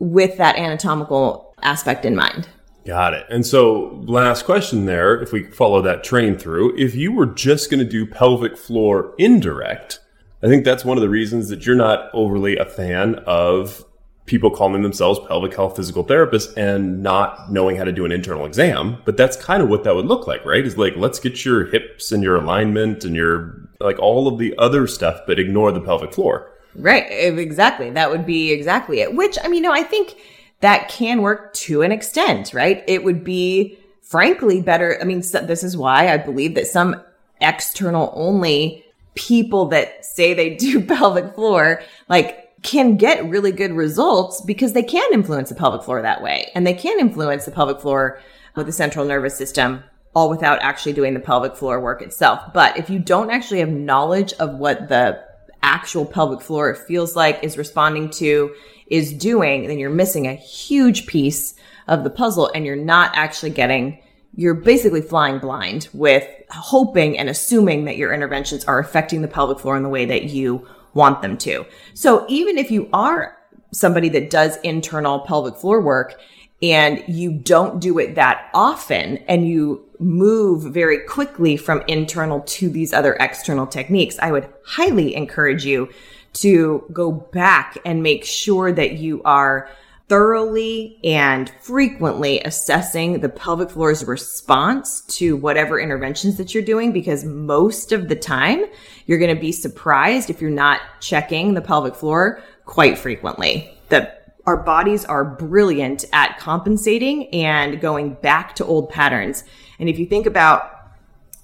with 0.00 0.36
that 0.38 0.56
anatomical 0.56 1.54
aspect 1.62 2.04
in 2.04 2.16
mind. 2.16 2.48
Got 2.84 3.14
it. 3.14 3.26
And 3.30 3.46
so, 3.46 4.02
last 4.04 4.44
question 4.44 4.84
there, 4.84 5.20
if 5.22 5.32
we 5.32 5.44
follow 5.44 5.80
that 5.82 6.04
train 6.04 6.36
through, 6.36 6.76
if 6.76 6.94
you 6.94 7.12
were 7.12 7.26
just 7.26 7.70
going 7.70 7.78
to 7.78 7.90
do 7.90 8.06
pelvic 8.06 8.58
floor 8.58 9.14
indirect, 9.16 10.00
I 10.42 10.48
think 10.48 10.64
that's 10.64 10.84
one 10.84 10.98
of 10.98 11.02
the 11.02 11.08
reasons 11.08 11.48
that 11.48 11.64
you're 11.64 11.76
not 11.76 12.10
overly 12.12 12.58
a 12.58 12.66
fan 12.66 13.14
of 13.26 13.84
people 14.26 14.50
calling 14.50 14.82
themselves 14.82 15.20
pelvic 15.28 15.54
health 15.54 15.76
physical 15.76 16.04
therapists 16.04 16.56
and 16.56 17.02
not 17.02 17.52
knowing 17.52 17.76
how 17.76 17.84
to 17.84 17.92
do 17.92 18.04
an 18.04 18.12
internal 18.12 18.46
exam. 18.46 18.96
But 19.04 19.16
that's 19.16 19.36
kind 19.36 19.62
of 19.62 19.68
what 19.68 19.84
that 19.84 19.94
would 19.94 20.06
look 20.06 20.26
like, 20.26 20.44
right? 20.44 20.64
Is 20.64 20.78
like, 20.78 20.96
let's 20.96 21.18
get 21.18 21.44
your 21.44 21.66
hips 21.66 22.10
and 22.10 22.22
your 22.22 22.36
alignment 22.36 23.04
and 23.04 23.14
your, 23.14 23.68
like 23.80 23.98
all 23.98 24.26
of 24.26 24.38
the 24.38 24.54
other 24.56 24.86
stuff, 24.86 25.20
but 25.26 25.38
ignore 25.38 25.72
the 25.72 25.80
pelvic 25.80 26.14
floor. 26.14 26.50
Right. 26.74 27.04
Exactly. 27.08 27.90
That 27.90 28.10
would 28.10 28.26
be 28.26 28.50
exactly 28.50 29.00
it. 29.00 29.14
Which, 29.14 29.38
I 29.42 29.48
mean, 29.48 29.62
no, 29.62 29.72
I 29.72 29.82
think 29.82 30.16
that 30.60 30.88
can 30.88 31.20
work 31.20 31.52
to 31.54 31.82
an 31.82 31.92
extent, 31.92 32.54
right? 32.54 32.82
It 32.88 33.04
would 33.04 33.22
be 33.22 33.78
frankly 34.00 34.62
better. 34.62 34.98
I 35.00 35.04
mean, 35.04 35.20
this 35.20 35.62
is 35.62 35.76
why 35.76 36.12
I 36.12 36.16
believe 36.16 36.54
that 36.54 36.66
some 36.66 37.00
external 37.40 38.12
only 38.16 38.84
people 39.14 39.66
that 39.66 40.04
say 40.04 40.34
they 40.34 40.54
do 40.54 40.80
pelvic 40.86 41.34
floor, 41.34 41.82
like 42.08 42.43
can 42.64 42.96
get 42.96 43.28
really 43.28 43.52
good 43.52 43.72
results 43.72 44.40
because 44.40 44.72
they 44.72 44.82
can 44.82 45.12
influence 45.12 45.50
the 45.50 45.54
pelvic 45.54 45.82
floor 45.82 46.02
that 46.02 46.22
way. 46.22 46.50
And 46.54 46.66
they 46.66 46.74
can 46.74 46.98
influence 46.98 47.44
the 47.44 47.50
pelvic 47.52 47.80
floor 47.80 48.20
with 48.56 48.66
the 48.66 48.72
central 48.72 49.04
nervous 49.04 49.36
system 49.36 49.84
all 50.14 50.30
without 50.30 50.60
actually 50.62 50.92
doing 50.92 51.12
the 51.12 51.20
pelvic 51.20 51.56
floor 51.56 51.80
work 51.80 52.00
itself. 52.00 52.40
But 52.52 52.78
if 52.78 52.88
you 52.88 52.98
don't 52.98 53.30
actually 53.30 53.60
have 53.60 53.68
knowledge 53.68 54.32
of 54.34 54.56
what 54.56 54.88
the 54.88 55.22
actual 55.62 56.06
pelvic 56.06 56.40
floor 56.40 56.74
feels 56.74 57.14
like, 57.14 57.42
is 57.42 57.58
responding 57.58 58.10
to, 58.10 58.54
is 58.86 59.12
doing, 59.12 59.66
then 59.66 59.78
you're 59.78 59.90
missing 59.90 60.26
a 60.26 60.34
huge 60.34 61.06
piece 61.06 61.54
of 61.88 62.04
the 62.04 62.10
puzzle 62.10 62.50
and 62.54 62.64
you're 62.64 62.76
not 62.76 63.10
actually 63.14 63.50
getting, 63.50 64.00
you're 64.34 64.54
basically 64.54 65.02
flying 65.02 65.38
blind 65.38 65.88
with 65.92 66.26
hoping 66.50 67.18
and 67.18 67.28
assuming 67.28 67.84
that 67.86 67.96
your 67.96 68.12
interventions 68.12 68.64
are 68.66 68.78
affecting 68.78 69.20
the 69.20 69.28
pelvic 69.28 69.58
floor 69.58 69.76
in 69.76 69.82
the 69.82 69.88
way 69.88 70.04
that 70.06 70.24
you 70.24 70.66
want 70.94 71.22
them 71.22 71.36
to. 71.38 71.66
So 71.94 72.24
even 72.28 72.58
if 72.58 72.70
you 72.70 72.88
are 72.92 73.36
somebody 73.72 74.08
that 74.10 74.30
does 74.30 74.56
internal 74.58 75.20
pelvic 75.20 75.56
floor 75.56 75.80
work 75.80 76.20
and 76.62 77.02
you 77.08 77.32
don't 77.32 77.80
do 77.80 77.98
it 77.98 78.14
that 78.14 78.48
often 78.54 79.18
and 79.28 79.46
you 79.46 79.84
move 79.98 80.72
very 80.72 81.00
quickly 81.00 81.56
from 81.56 81.82
internal 81.88 82.40
to 82.40 82.68
these 82.70 82.92
other 82.92 83.14
external 83.14 83.66
techniques, 83.66 84.18
I 84.20 84.32
would 84.32 84.48
highly 84.64 85.14
encourage 85.14 85.64
you 85.64 85.90
to 86.34 86.84
go 86.92 87.12
back 87.12 87.78
and 87.84 88.02
make 88.02 88.24
sure 88.24 88.72
that 88.72 88.94
you 88.94 89.22
are 89.24 89.68
thoroughly 90.08 90.98
and 91.02 91.50
frequently 91.60 92.40
assessing 92.40 93.20
the 93.20 93.28
pelvic 93.28 93.70
floor's 93.70 94.04
response 94.04 95.00
to 95.02 95.34
whatever 95.36 95.80
interventions 95.80 96.36
that 96.36 96.52
you're 96.52 96.62
doing 96.62 96.92
because 96.92 97.24
most 97.24 97.90
of 97.90 98.08
the 98.08 98.16
time 98.16 98.64
you're 99.06 99.18
going 99.18 99.34
to 99.34 99.40
be 99.40 99.52
surprised 99.52 100.28
if 100.28 100.42
you're 100.42 100.50
not 100.50 100.80
checking 101.00 101.54
the 101.54 101.62
pelvic 101.62 101.94
floor 101.94 102.42
quite 102.66 102.98
frequently. 102.98 103.70
The 103.88 104.12
our 104.46 104.58
bodies 104.58 105.06
are 105.06 105.24
brilliant 105.24 106.04
at 106.12 106.38
compensating 106.38 107.28
and 107.34 107.80
going 107.80 108.12
back 108.14 108.54
to 108.56 108.64
old 108.66 108.90
patterns. 108.90 109.42
And 109.78 109.88
if 109.88 109.98
you 109.98 110.04
think 110.04 110.26
about 110.26 110.70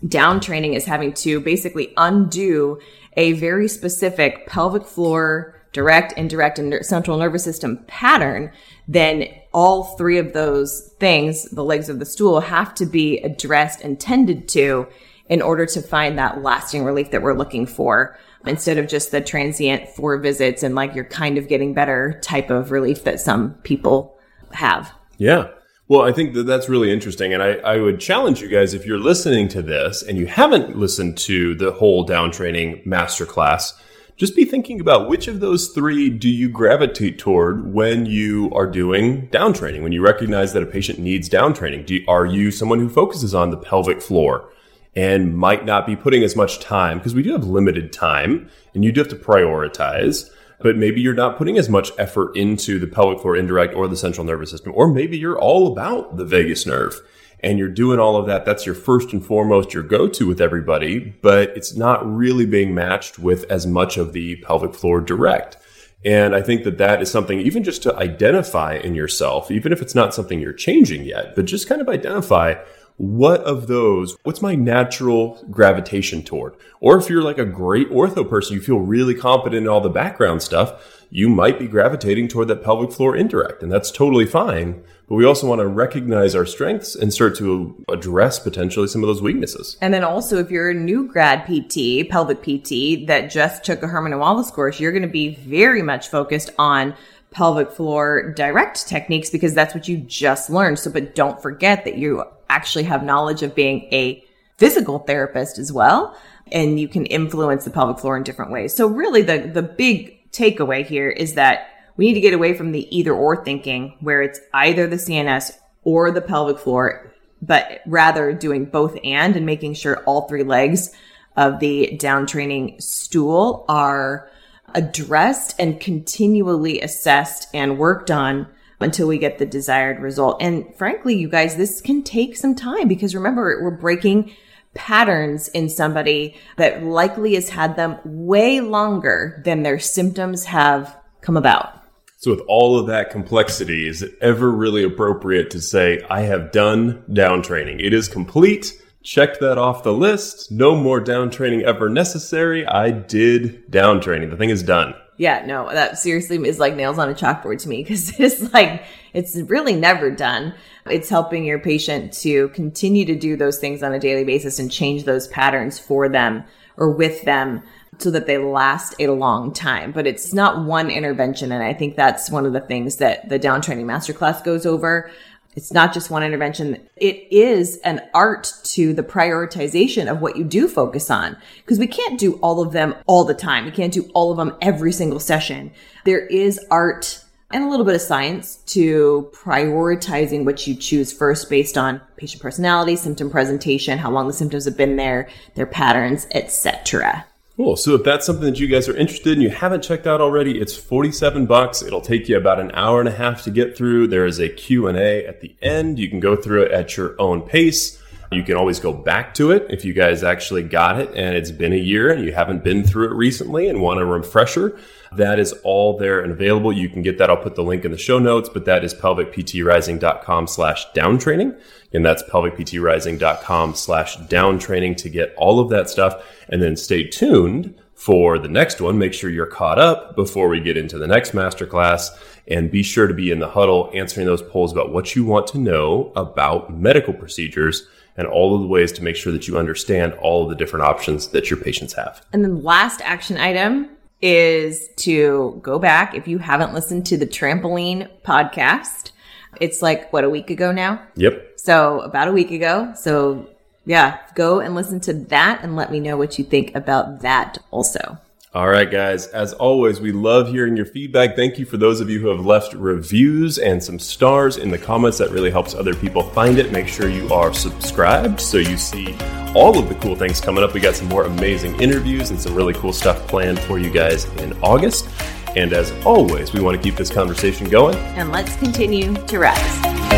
down 0.06 0.40
training 0.40 0.76
as 0.76 0.84
having 0.84 1.12
to 1.12 1.40
basically 1.40 1.92
undo 1.96 2.78
a 3.16 3.32
very 3.32 3.68
specific 3.68 4.46
pelvic 4.46 4.84
floor, 4.84 5.59
direct, 5.72 6.12
indirect, 6.14 6.58
and 6.58 6.84
central 6.84 7.18
nervous 7.18 7.44
system 7.44 7.78
pattern, 7.86 8.50
then 8.88 9.26
all 9.52 9.84
three 9.96 10.18
of 10.18 10.32
those 10.32 10.92
things, 10.98 11.44
the 11.50 11.64
legs 11.64 11.88
of 11.88 11.98
the 11.98 12.04
stool, 12.04 12.40
have 12.40 12.74
to 12.74 12.86
be 12.86 13.18
addressed 13.18 13.80
and 13.80 14.00
tended 14.00 14.48
to 14.48 14.86
in 15.28 15.40
order 15.40 15.64
to 15.64 15.80
find 15.80 16.18
that 16.18 16.42
lasting 16.42 16.84
relief 16.84 17.12
that 17.12 17.22
we're 17.22 17.36
looking 17.36 17.66
for 17.66 18.18
instead 18.46 18.78
of 18.78 18.88
just 18.88 19.10
the 19.12 19.20
transient 19.20 19.88
four 19.88 20.18
visits 20.18 20.62
and 20.62 20.74
like 20.74 20.94
you're 20.94 21.04
kind 21.04 21.38
of 21.38 21.46
getting 21.46 21.72
better 21.72 22.18
type 22.22 22.50
of 22.50 22.72
relief 22.72 23.04
that 23.04 23.20
some 23.20 23.54
people 23.62 24.18
have. 24.52 24.92
Yeah. 25.18 25.48
Well, 25.86 26.02
I 26.02 26.12
think 26.12 26.34
that 26.34 26.44
that's 26.44 26.68
really 26.68 26.92
interesting. 26.92 27.34
And 27.34 27.42
I, 27.42 27.54
I 27.56 27.78
would 27.78 28.00
challenge 28.00 28.40
you 28.40 28.48
guys 28.48 28.74
if 28.74 28.86
you're 28.86 28.98
listening 28.98 29.48
to 29.48 29.62
this 29.62 30.02
and 30.02 30.16
you 30.16 30.26
haven't 30.26 30.76
listened 30.76 31.18
to 31.18 31.54
the 31.54 31.72
whole 31.72 32.04
down 32.04 32.30
training 32.30 32.82
masterclass, 32.86 33.72
just 34.20 34.36
be 34.36 34.44
thinking 34.44 34.80
about 34.80 35.08
which 35.08 35.28
of 35.28 35.40
those 35.40 35.68
three 35.68 36.10
do 36.10 36.28
you 36.28 36.50
gravitate 36.50 37.18
toward 37.18 37.72
when 37.72 38.04
you 38.04 38.50
are 38.52 38.66
doing 38.66 39.24
down 39.28 39.54
training, 39.54 39.82
when 39.82 39.92
you 39.92 40.02
recognize 40.02 40.52
that 40.52 40.62
a 40.62 40.66
patient 40.66 40.98
needs 40.98 41.26
down 41.26 41.54
training. 41.54 41.86
Do, 41.86 42.04
are 42.06 42.26
you 42.26 42.50
someone 42.50 42.80
who 42.80 42.90
focuses 42.90 43.34
on 43.34 43.48
the 43.48 43.56
pelvic 43.56 44.02
floor 44.02 44.52
and 44.94 45.34
might 45.34 45.64
not 45.64 45.86
be 45.86 45.96
putting 45.96 46.22
as 46.22 46.36
much 46.36 46.60
time 46.60 46.98
because 46.98 47.14
we 47.14 47.22
do 47.22 47.32
have 47.32 47.44
limited 47.44 47.94
time 47.94 48.50
and 48.74 48.84
you 48.84 48.92
do 48.92 49.00
have 49.00 49.08
to 49.08 49.16
prioritize? 49.16 50.30
but 50.62 50.76
maybe 50.76 51.00
you're 51.00 51.14
not 51.14 51.38
putting 51.38 51.56
as 51.56 51.70
much 51.70 51.90
effort 51.96 52.36
into 52.36 52.78
the 52.78 52.86
pelvic 52.86 53.18
floor 53.18 53.34
indirect 53.34 53.74
or 53.74 53.88
the 53.88 53.96
central 53.96 54.26
nervous 54.26 54.50
system. 54.50 54.74
Or 54.76 54.92
maybe 54.92 55.16
you're 55.16 55.38
all 55.38 55.72
about 55.72 56.18
the 56.18 56.24
vagus 56.26 56.66
nerve 56.66 57.00
and 57.42 57.58
you're 57.58 57.68
doing 57.68 57.98
all 57.98 58.16
of 58.16 58.26
that. 58.26 58.44
That's 58.44 58.66
your 58.66 58.74
first 58.74 59.12
and 59.12 59.24
foremost, 59.24 59.74
your 59.74 59.82
go 59.82 60.08
to 60.08 60.26
with 60.26 60.40
everybody, 60.40 60.98
but 60.98 61.50
it's 61.56 61.74
not 61.74 62.08
really 62.10 62.46
being 62.46 62.74
matched 62.74 63.18
with 63.18 63.44
as 63.50 63.66
much 63.66 63.96
of 63.96 64.12
the 64.12 64.36
pelvic 64.36 64.74
floor 64.74 65.00
direct. 65.00 65.56
And 66.04 66.34
I 66.34 66.40
think 66.40 66.64
that 66.64 66.78
that 66.78 67.02
is 67.02 67.10
something 67.10 67.40
even 67.40 67.62
just 67.62 67.82
to 67.82 67.96
identify 67.96 68.74
in 68.74 68.94
yourself, 68.94 69.50
even 69.50 69.72
if 69.72 69.82
it's 69.82 69.94
not 69.94 70.14
something 70.14 70.40
you're 70.40 70.52
changing 70.52 71.04
yet, 71.04 71.34
but 71.34 71.44
just 71.44 71.68
kind 71.68 71.80
of 71.80 71.88
identify 71.88 72.54
what 72.96 73.40
of 73.44 73.66
those, 73.66 74.16
what's 74.24 74.42
my 74.42 74.54
natural 74.54 75.42
gravitation 75.50 76.22
toward? 76.22 76.54
Or 76.80 76.98
if 76.98 77.08
you're 77.08 77.22
like 77.22 77.38
a 77.38 77.46
great 77.46 77.88
ortho 77.90 78.28
person, 78.28 78.54
you 78.54 78.60
feel 78.60 78.78
really 78.78 79.14
confident 79.14 79.62
in 79.62 79.68
all 79.68 79.80
the 79.80 79.88
background 79.88 80.42
stuff, 80.42 80.99
you 81.10 81.28
might 81.28 81.58
be 81.58 81.66
gravitating 81.66 82.28
toward 82.28 82.48
that 82.48 82.62
pelvic 82.62 82.92
floor 82.92 83.16
indirect, 83.16 83.62
and 83.62 83.70
that's 83.70 83.90
totally 83.90 84.26
fine. 84.26 84.82
But 85.08 85.16
we 85.16 85.24
also 85.24 85.48
want 85.48 85.58
to 85.58 85.66
recognize 85.66 86.36
our 86.36 86.46
strengths 86.46 86.94
and 86.94 87.12
start 87.12 87.36
to 87.38 87.84
address 87.88 88.38
potentially 88.38 88.86
some 88.86 89.02
of 89.02 89.08
those 89.08 89.20
weaknesses. 89.20 89.76
And 89.80 89.92
then 89.92 90.04
also, 90.04 90.38
if 90.38 90.52
you're 90.52 90.70
a 90.70 90.74
new 90.74 91.08
grad 91.08 91.46
PT, 91.46 92.08
pelvic 92.08 92.42
PT 92.42 93.08
that 93.08 93.28
just 93.28 93.64
took 93.64 93.82
a 93.82 93.88
Herman 93.88 94.12
and 94.12 94.20
Wallace 94.20 94.52
course, 94.52 94.78
you're 94.78 94.92
going 94.92 95.02
to 95.02 95.08
be 95.08 95.34
very 95.34 95.82
much 95.82 96.08
focused 96.08 96.50
on 96.60 96.94
pelvic 97.32 97.72
floor 97.72 98.32
direct 98.36 98.86
techniques 98.86 99.30
because 99.30 99.52
that's 99.52 99.74
what 99.74 99.88
you 99.88 99.96
just 99.98 100.48
learned. 100.48 100.78
So, 100.78 100.92
but 100.92 101.16
don't 101.16 101.42
forget 101.42 101.84
that 101.84 101.98
you 101.98 102.22
actually 102.48 102.84
have 102.84 103.04
knowledge 103.04 103.42
of 103.42 103.54
being 103.54 103.88
a 103.92 104.24
physical 104.58 105.00
therapist 105.00 105.58
as 105.58 105.72
well. 105.72 106.16
And 106.52 106.78
you 106.78 106.86
can 106.86 107.06
influence 107.06 107.64
the 107.64 107.70
pelvic 107.70 107.98
floor 107.98 108.16
in 108.16 108.22
different 108.22 108.52
ways. 108.52 108.74
So 108.74 108.86
really 108.86 109.22
the, 109.22 109.38
the 109.38 109.62
big 109.62 110.19
takeaway 110.32 110.84
here 110.84 111.08
is 111.08 111.34
that 111.34 111.68
we 111.96 112.06
need 112.06 112.14
to 112.14 112.20
get 112.20 112.34
away 112.34 112.54
from 112.54 112.72
the 112.72 112.96
either 112.96 113.12
or 113.12 113.44
thinking 113.44 113.96
where 114.00 114.22
it's 114.22 114.40
either 114.54 114.86
the 114.86 114.96
CNS 114.96 115.52
or 115.82 116.10
the 116.10 116.20
pelvic 116.20 116.58
floor, 116.58 117.12
but 117.42 117.80
rather 117.86 118.32
doing 118.32 118.64
both 118.64 118.98
and 119.04 119.36
and 119.36 119.46
making 119.46 119.74
sure 119.74 120.02
all 120.04 120.28
three 120.28 120.42
legs 120.42 120.92
of 121.36 121.60
the 121.60 121.96
down 121.96 122.26
training 122.26 122.76
stool 122.80 123.64
are 123.68 124.30
addressed 124.74 125.54
and 125.58 125.80
continually 125.80 126.80
assessed 126.80 127.48
and 127.52 127.78
worked 127.78 128.10
on 128.10 128.46
until 128.80 129.06
we 129.06 129.18
get 129.18 129.38
the 129.38 129.46
desired 129.46 130.00
result. 130.00 130.40
And 130.40 130.74
frankly, 130.76 131.14
you 131.14 131.28
guys, 131.28 131.56
this 131.56 131.80
can 131.80 132.02
take 132.02 132.36
some 132.36 132.54
time 132.54 132.88
because 132.88 133.14
remember, 133.14 133.60
we're 133.62 133.70
breaking 133.70 134.32
patterns 134.74 135.48
in 135.48 135.68
somebody 135.68 136.36
that 136.56 136.82
likely 136.82 137.34
has 137.34 137.50
had 137.50 137.76
them 137.76 137.98
way 138.04 138.60
longer 138.60 139.42
than 139.44 139.62
their 139.62 139.78
symptoms 139.78 140.44
have 140.44 140.96
come 141.20 141.36
about. 141.36 141.76
So, 142.18 142.30
with 142.30 142.42
all 142.48 142.78
of 142.78 142.86
that 142.88 143.10
complexity, 143.10 143.88
is 143.88 144.02
it 144.02 144.12
ever 144.20 144.50
really 144.50 144.84
appropriate 144.84 145.50
to 145.52 145.60
say, 145.60 146.02
I 146.10 146.22
have 146.22 146.52
done 146.52 147.02
down 147.10 147.42
training? 147.42 147.80
It 147.80 147.94
is 147.94 148.08
complete. 148.08 148.74
Check 149.02 149.40
that 149.40 149.56
off 149.56 149.82
the 149.82 149.94
list. 149.94 150.52
No 150.52 150.76
more 150.76 151.00
down 151.00 151.30
training 151.30 151.62
ever 151.62 151.88
necessary. 151.88 152.66
I 152.66 152.90
did 152.90 153.70
down 153.70 154.02
training. 154.02 154.28
The 154.28 154.36
thing 154.36 154.50
is 154.50 154.62
done. 154.62 154.94
Yeah, 155.16 155.44
no, 155.46 155.70
that 155.70 155.98
seriously 155.98 156.36
is 156.46 156.58
like 156.58 156.74
nails 156.74 156.98
on 156.98 157.08
a 157.08 157.14
chalkboard 157.14 157.60
to 157.60 157.68
me 157.68 157.82
because 157.82 158.10
it's 158.20 158.52
like, 158.52 158.84
it's 159.14 159.36
really 159.36 159.74
never 159.74 160.10
done. 160.10 160.54
It's 160.86 161.08
helping 161.08 161.44
your 161.44 161.58
patient 161.58 162.12
to 162.14 162.48
continue 162.50 163.04
to 163.06 163.14
do 163.14 163.36
those 163.36 163.58
things 163.58 163.82
on 163.82 163.92
a 163.92 163.98
daily 163.98 164.24
basis 164.24 164.58
and 164.58 164.70
change 164.70 165.04
those 165.04 165.28
patterns 165.28 165.78
for 165.78 166.08
them 166.08 166.44
or 166.76 166.90
with 166.90 167.22
them 167.22 167.62
so 167.98 168.10
that 168.10 168.26
they 168.26 168.38
last 168.38 168.94
a 168.98 169.08
long 169.08 169.52
time. 169.52 169.92
But 169.92 170.06
it's 170.06 170.32
not 170.32 170.64
one 170.64 170.90
intervention. 170.90 171.52
And 171.52 171.62
I 171.62 171.74
think 171.74 171.96
that's 171.96 172.30
one 172.30 172.46
of 172.46 172.52
the 172.52 172.60
things 172.60 172.96
that 172.96 173.28
the 173.28 173.38
down 173.38 173.60
training 173.60 173.86
masterclass 173.86 174.42
goes 174.42 174.64
over. 174.64 175.10
It's 175.56 175.72
not 175.72 175.92
just 175.92 176.10
one 176.10 176.22
intervention. 176.22 176.88
It 176.96 177.26
is 177.30 177.78
an 177.78 178.00
art 178.14 178.52
to 178.64 178.94
the 178.94 179.02
prioritization 179.02 180.10
of 180.10 180.20
what 180.20 180.36
you 180.36 180.44
do 180.44 180.68
focus 180.68 181.10
on 181.10 181.36
because 181.58 181.78
we 181.78 181.88
can't 181.88 182.20
do 182.20 182.34
all 182.34 182.60
of 182.62 182.72
them 182.72 182.94
all 183.06 183.24
the 183.24 183.34
time. 183.34 183.64
We 183.64 183.72
can't 183.72 183.92
do 183.92 184.08
all 184.14 184.30
of 184.30 184.36
them 184.36 184.56
every 184.62 184.92
single 184.92 185.18
session. 185.18 185.72
There 186.04 186.24
is 186.26 186.60
art 186.70 187.24
and 187.50 187.64
a 187.64 187.68
little 187.68 187.84
bit 187.84 187.94
of 187.94 188.00
science 188.00 188.56
to 188.66 189.30
prioritizing 189.34 190.44
what 190.44 190.66
you 190.66 190.74
choose 190.74 191.12
first 191.12 191.50
based 191.50 191.76
on 191.76 192.00
patient 192.16 192.42
personality, 192.42 192.96
symptom 192.96 193.30
presentation, 193.30 193.98
how 193.98 194.10
long 194.10 194.26
the 194.26 194.32
symptoms 194.32 194.64
have 194.64 194.76
been 194.76 194.96
there, 194.96 195.28
their 195.54 195.66
patterns, 195.66 196.26
etc. 196.32 197.24
Cool. 197.56 197.76
So 197.76 197.94
if 197.94 198.04
that's 198.04 198.24
something 198.24 198.46
that 198.46 198.58
you 198.58 198.68
guys 198.68 198.88
are 198.88 198.96
interested 198.96 199.36
in, 199.36 199.42
you 199.42 199.50
haven't 199.50 199.82
checked 199.82 200.06
out 200.06 200.20
already, 200.20 200.58
it's 200.58 200.76
47 200.76 201.44
bucks. 201.44 201.82
It'll 201.82 202.00
take 202.00 202.26
you 202.26 202.38
about 202.38 202.58
an 202.58 202.70
hour 202.72 203.00
and 203.00 203.08
a 203.08 203.12
half 203.12 203.42
to 203.42 203.50
get 203.50 203.76
through. 203.76 204.06
There 204.06 204.24
is 204.24 204.38
a 204.38 204.48
Q&A 204.48 205.26
at 205.26 205.42
the 205.42 205.54
end. 205.60 205.98
You 205.98 206.08
can 206.08 206.20
go 206.20 206.36
through 206.36 206.62
it 206.62 206.72
at 206.72 206.96
your 206.96 207.20
own 207.20 207.42
pace. 207.42 207.99
You 208.32 208.44
can 208.44 208.54
always 208.54 208.78
go 208.78 208.92
back 208.92 209.34
to 209.34 209.50
it 209.50 209.66
if 209.70 209.84
you 209.84 209.92
guys 209.92 210.22
actually 210.22 210.62
got 210.62 211.00
it 211.00 211.08
and 211.16 211.36
it's 211.36 211.50
been 211.50 211.72
a 211.72 211.76
year 211.76 212.12
and 212.12 212.24
you 212.24 212.32
haven't 212.32 212.62
been 212.62 212.84
through 212.84 213.06
it 213.06 213.14
recently 213.14 213.66
and 213.66 213.80
want 213.80 213.98
a 213.98 214.04
refresher. 214.04 214.78
That 215.10 215.40
is 215.40 215.52
all 215.64 215.98
there 215.98 216.20
and 216.20 216.30
available. 216.30 216.72
You 216.72 216.88
can 216.88 217.02
get 217.02 217.18
that. 217.18 217.28
I'll 217.28 217.36
put 217.36 217.56
the 217.56 217.64
link 217.64 217.84
in 217.84 217.90
the 217.90 217.98
show 217.98 218.20
notes, 218.20 218.48
but 218.48 218.66
that 218.66 218.84
is 218.84 218.94
pelvicptrising.com 218.94 220.46
slash 220.46 220.86
downtraining. 220.92 221.60
And 221.92 222.06
that's 222.06 222.22
pelvicptrising.com 222.22 223.74
slash 223.74 224.16
downtraining 224.18 224.96
to 224.98 225.08
get 225.08 225.34
all 225.36 225.58
of 225.58 225.68
that 225.70 225.90
stuff. 225.90 226.24
And 226.48 226.62
then 226.62 226.76
stay 226.76 227.02
tuned 227.02 227.74
for 227.96 228.38
the 228.38 228.48
next 228.48 228.80
one. 228.80 228.96
Make 228.96 229.12
sure 229.12 229.28
you're 229.28 229.46
caught 229.46 229.80
up 229.80 230.14
before 230.14 230.48
we 230.48 230.60
get 230.60 230.76
into 230.76 230.98
the 230.98 231.08
next 231.08 231.32
masterclass 231.32 232.10
and 232.46 232.70
be 232.70 232.84
sure 232.84 233.08
to 233.08 233.14
be 233.14 233.32
in 233.32 233.40
the 233.40 233.48
huddle 233.48 233.90
answering 233.92 234.26
those 234.26 234.42
polls 234.42 234.70
about 234.70 234.92
what 234.92 235.16
you 235.16 235.24
want 235.24 235.48
to 235.48 235.58
know 235.58 236.12
about 236.14 236.72
medical 236.72 237.12
procedures 237.12 237.88
and 238.20 238.28
all 238.28 238.54
of 238.54 238.60
the 238.60 238.66
ways 238.66 238.92
to 238.92 239.02
make 239.02 239.16
sure 239.16 239.32
that 239.32 239.48
you 239.48 239.56
understand 239.56 240.12
all 240.20 240.42
of 240.42 240.50
the 240.50 240.54
different 240.54 240.84
options 240.84 241.28
that 241.28 241.48
your 241.48 241.58
patients 241.58 241.94
have. 241.94 242.24
And 242.34 242.44
then 242.44 242.62
last 242.62 243.00
action 243.00 243.38
item 243.38 243.88
is 244.20 244.88
to 244.96 245.58
go 245.62 245.78
back 245.78 246.14
if 246.14 246.28
you 246.28 246.36
haven't 246.36 246.74
listened 246.74 247.06
to 247.06 247.16
the 247.16 247.26
trampoline 247.26 248.10
podcast. 248.22 249.12
It's 249.58 249.80
like 249.80 250.12
what 250.12 250.22
a 250.22 250.28
week 250.28 250.50
ago 250.50 250.70
now. 250.70 251.02
Yep. 251.16 251.54
So 251.56 252.00
about 252.00 252.28
a 252.28 252.32
week 252.32 252.50
ago. 252.50 252.92
So 252.94 253.48
yeah, 253.86 254.18
go 254.34 254.60
and 254.60 254.74
listen 254.74 255.00
to 255.00 255.14
that 255.14 255.64
and 255.64 255.74
let 255.74 255.90
me 255.90 255.98
know 255.98 256.18
what 256.18 256.38
you 256.38 256.44
think 256.44 256.74
about 256.74 257.22
that 257.22 257.56
also. 257.70 258.18
All 258.52 258.68
right, 258.68 258.90
guys. 258.90 259.28
As 259.28 259.52
always, 259.52 260.00
we 260.00 260.10
love 260.10 260.48
hearing 260.48 260.76
your 260.76 260.84
feedback. 260.84 261.36
Thank 261.36 261.56
you 261.56 261.64
for 261.64 261.76
those 261.76 262.00
of 262.00 262.10
you 262.10 262.18
who 262.18 262.26
have 262.30 262.44
left 262.44 262.74
reviews 262.74 263.58
and 263.58 263.80
some 263.80 264.00
stars 264.00 264.56
in 264.56 264.70
the 264.72 264.78
comments. 264.78 265.18
That 265.18 265.30
really 265.30 265.52
helps 265.52 265.72
other 265.72 265.94
people 265.94 266.24
find 266.30 266.58
it. 266.58 266.72
Make 266.72 266.88
sure 266.88 267.08
you 267.08 267.32
are 267.32 267.54
subscribed 267.54 268.40
so 268.40 268.56
you 268.56 268.76
see 268.76 269.16
all 269.54 269.78
of 269.78 269.88
the 269.88 269.94
cool 270.00 270.16
things 270.16 270.40
coming 270.40 270.64
up. 270.64 270.74
We 270.74 270.80
got 270.80 270.96
some 270.96 271.06
more 271.06 271.26
amazing 271.26 271.80
interviews 271.80 272.30
and 272.30 272.40
some 272.40 272.56
really 272.56 272.74
cool 272.74 272.92
stuff 272.92 273.24
planned 273.28 273.60
for 273.60 273.78
you 273.78 273.88
guys 273.88 274.24
in 274.40 274.52
August. 274.64 275.08
And 275.54 275.72
as 275.72 275.92
always, 276.04 276.52
we 276.52 276.60
want 276.60 276.76
to 276.76 276.82
keep 276.82 276.96
this 276.96 277.10
conversation 277.10 277.68
going. 277.68 277.94
And 278.16 278.32
let's 278.32 278.56
continue 278.56 279.14
to 279.14 279.38
rise. 279.38 280.09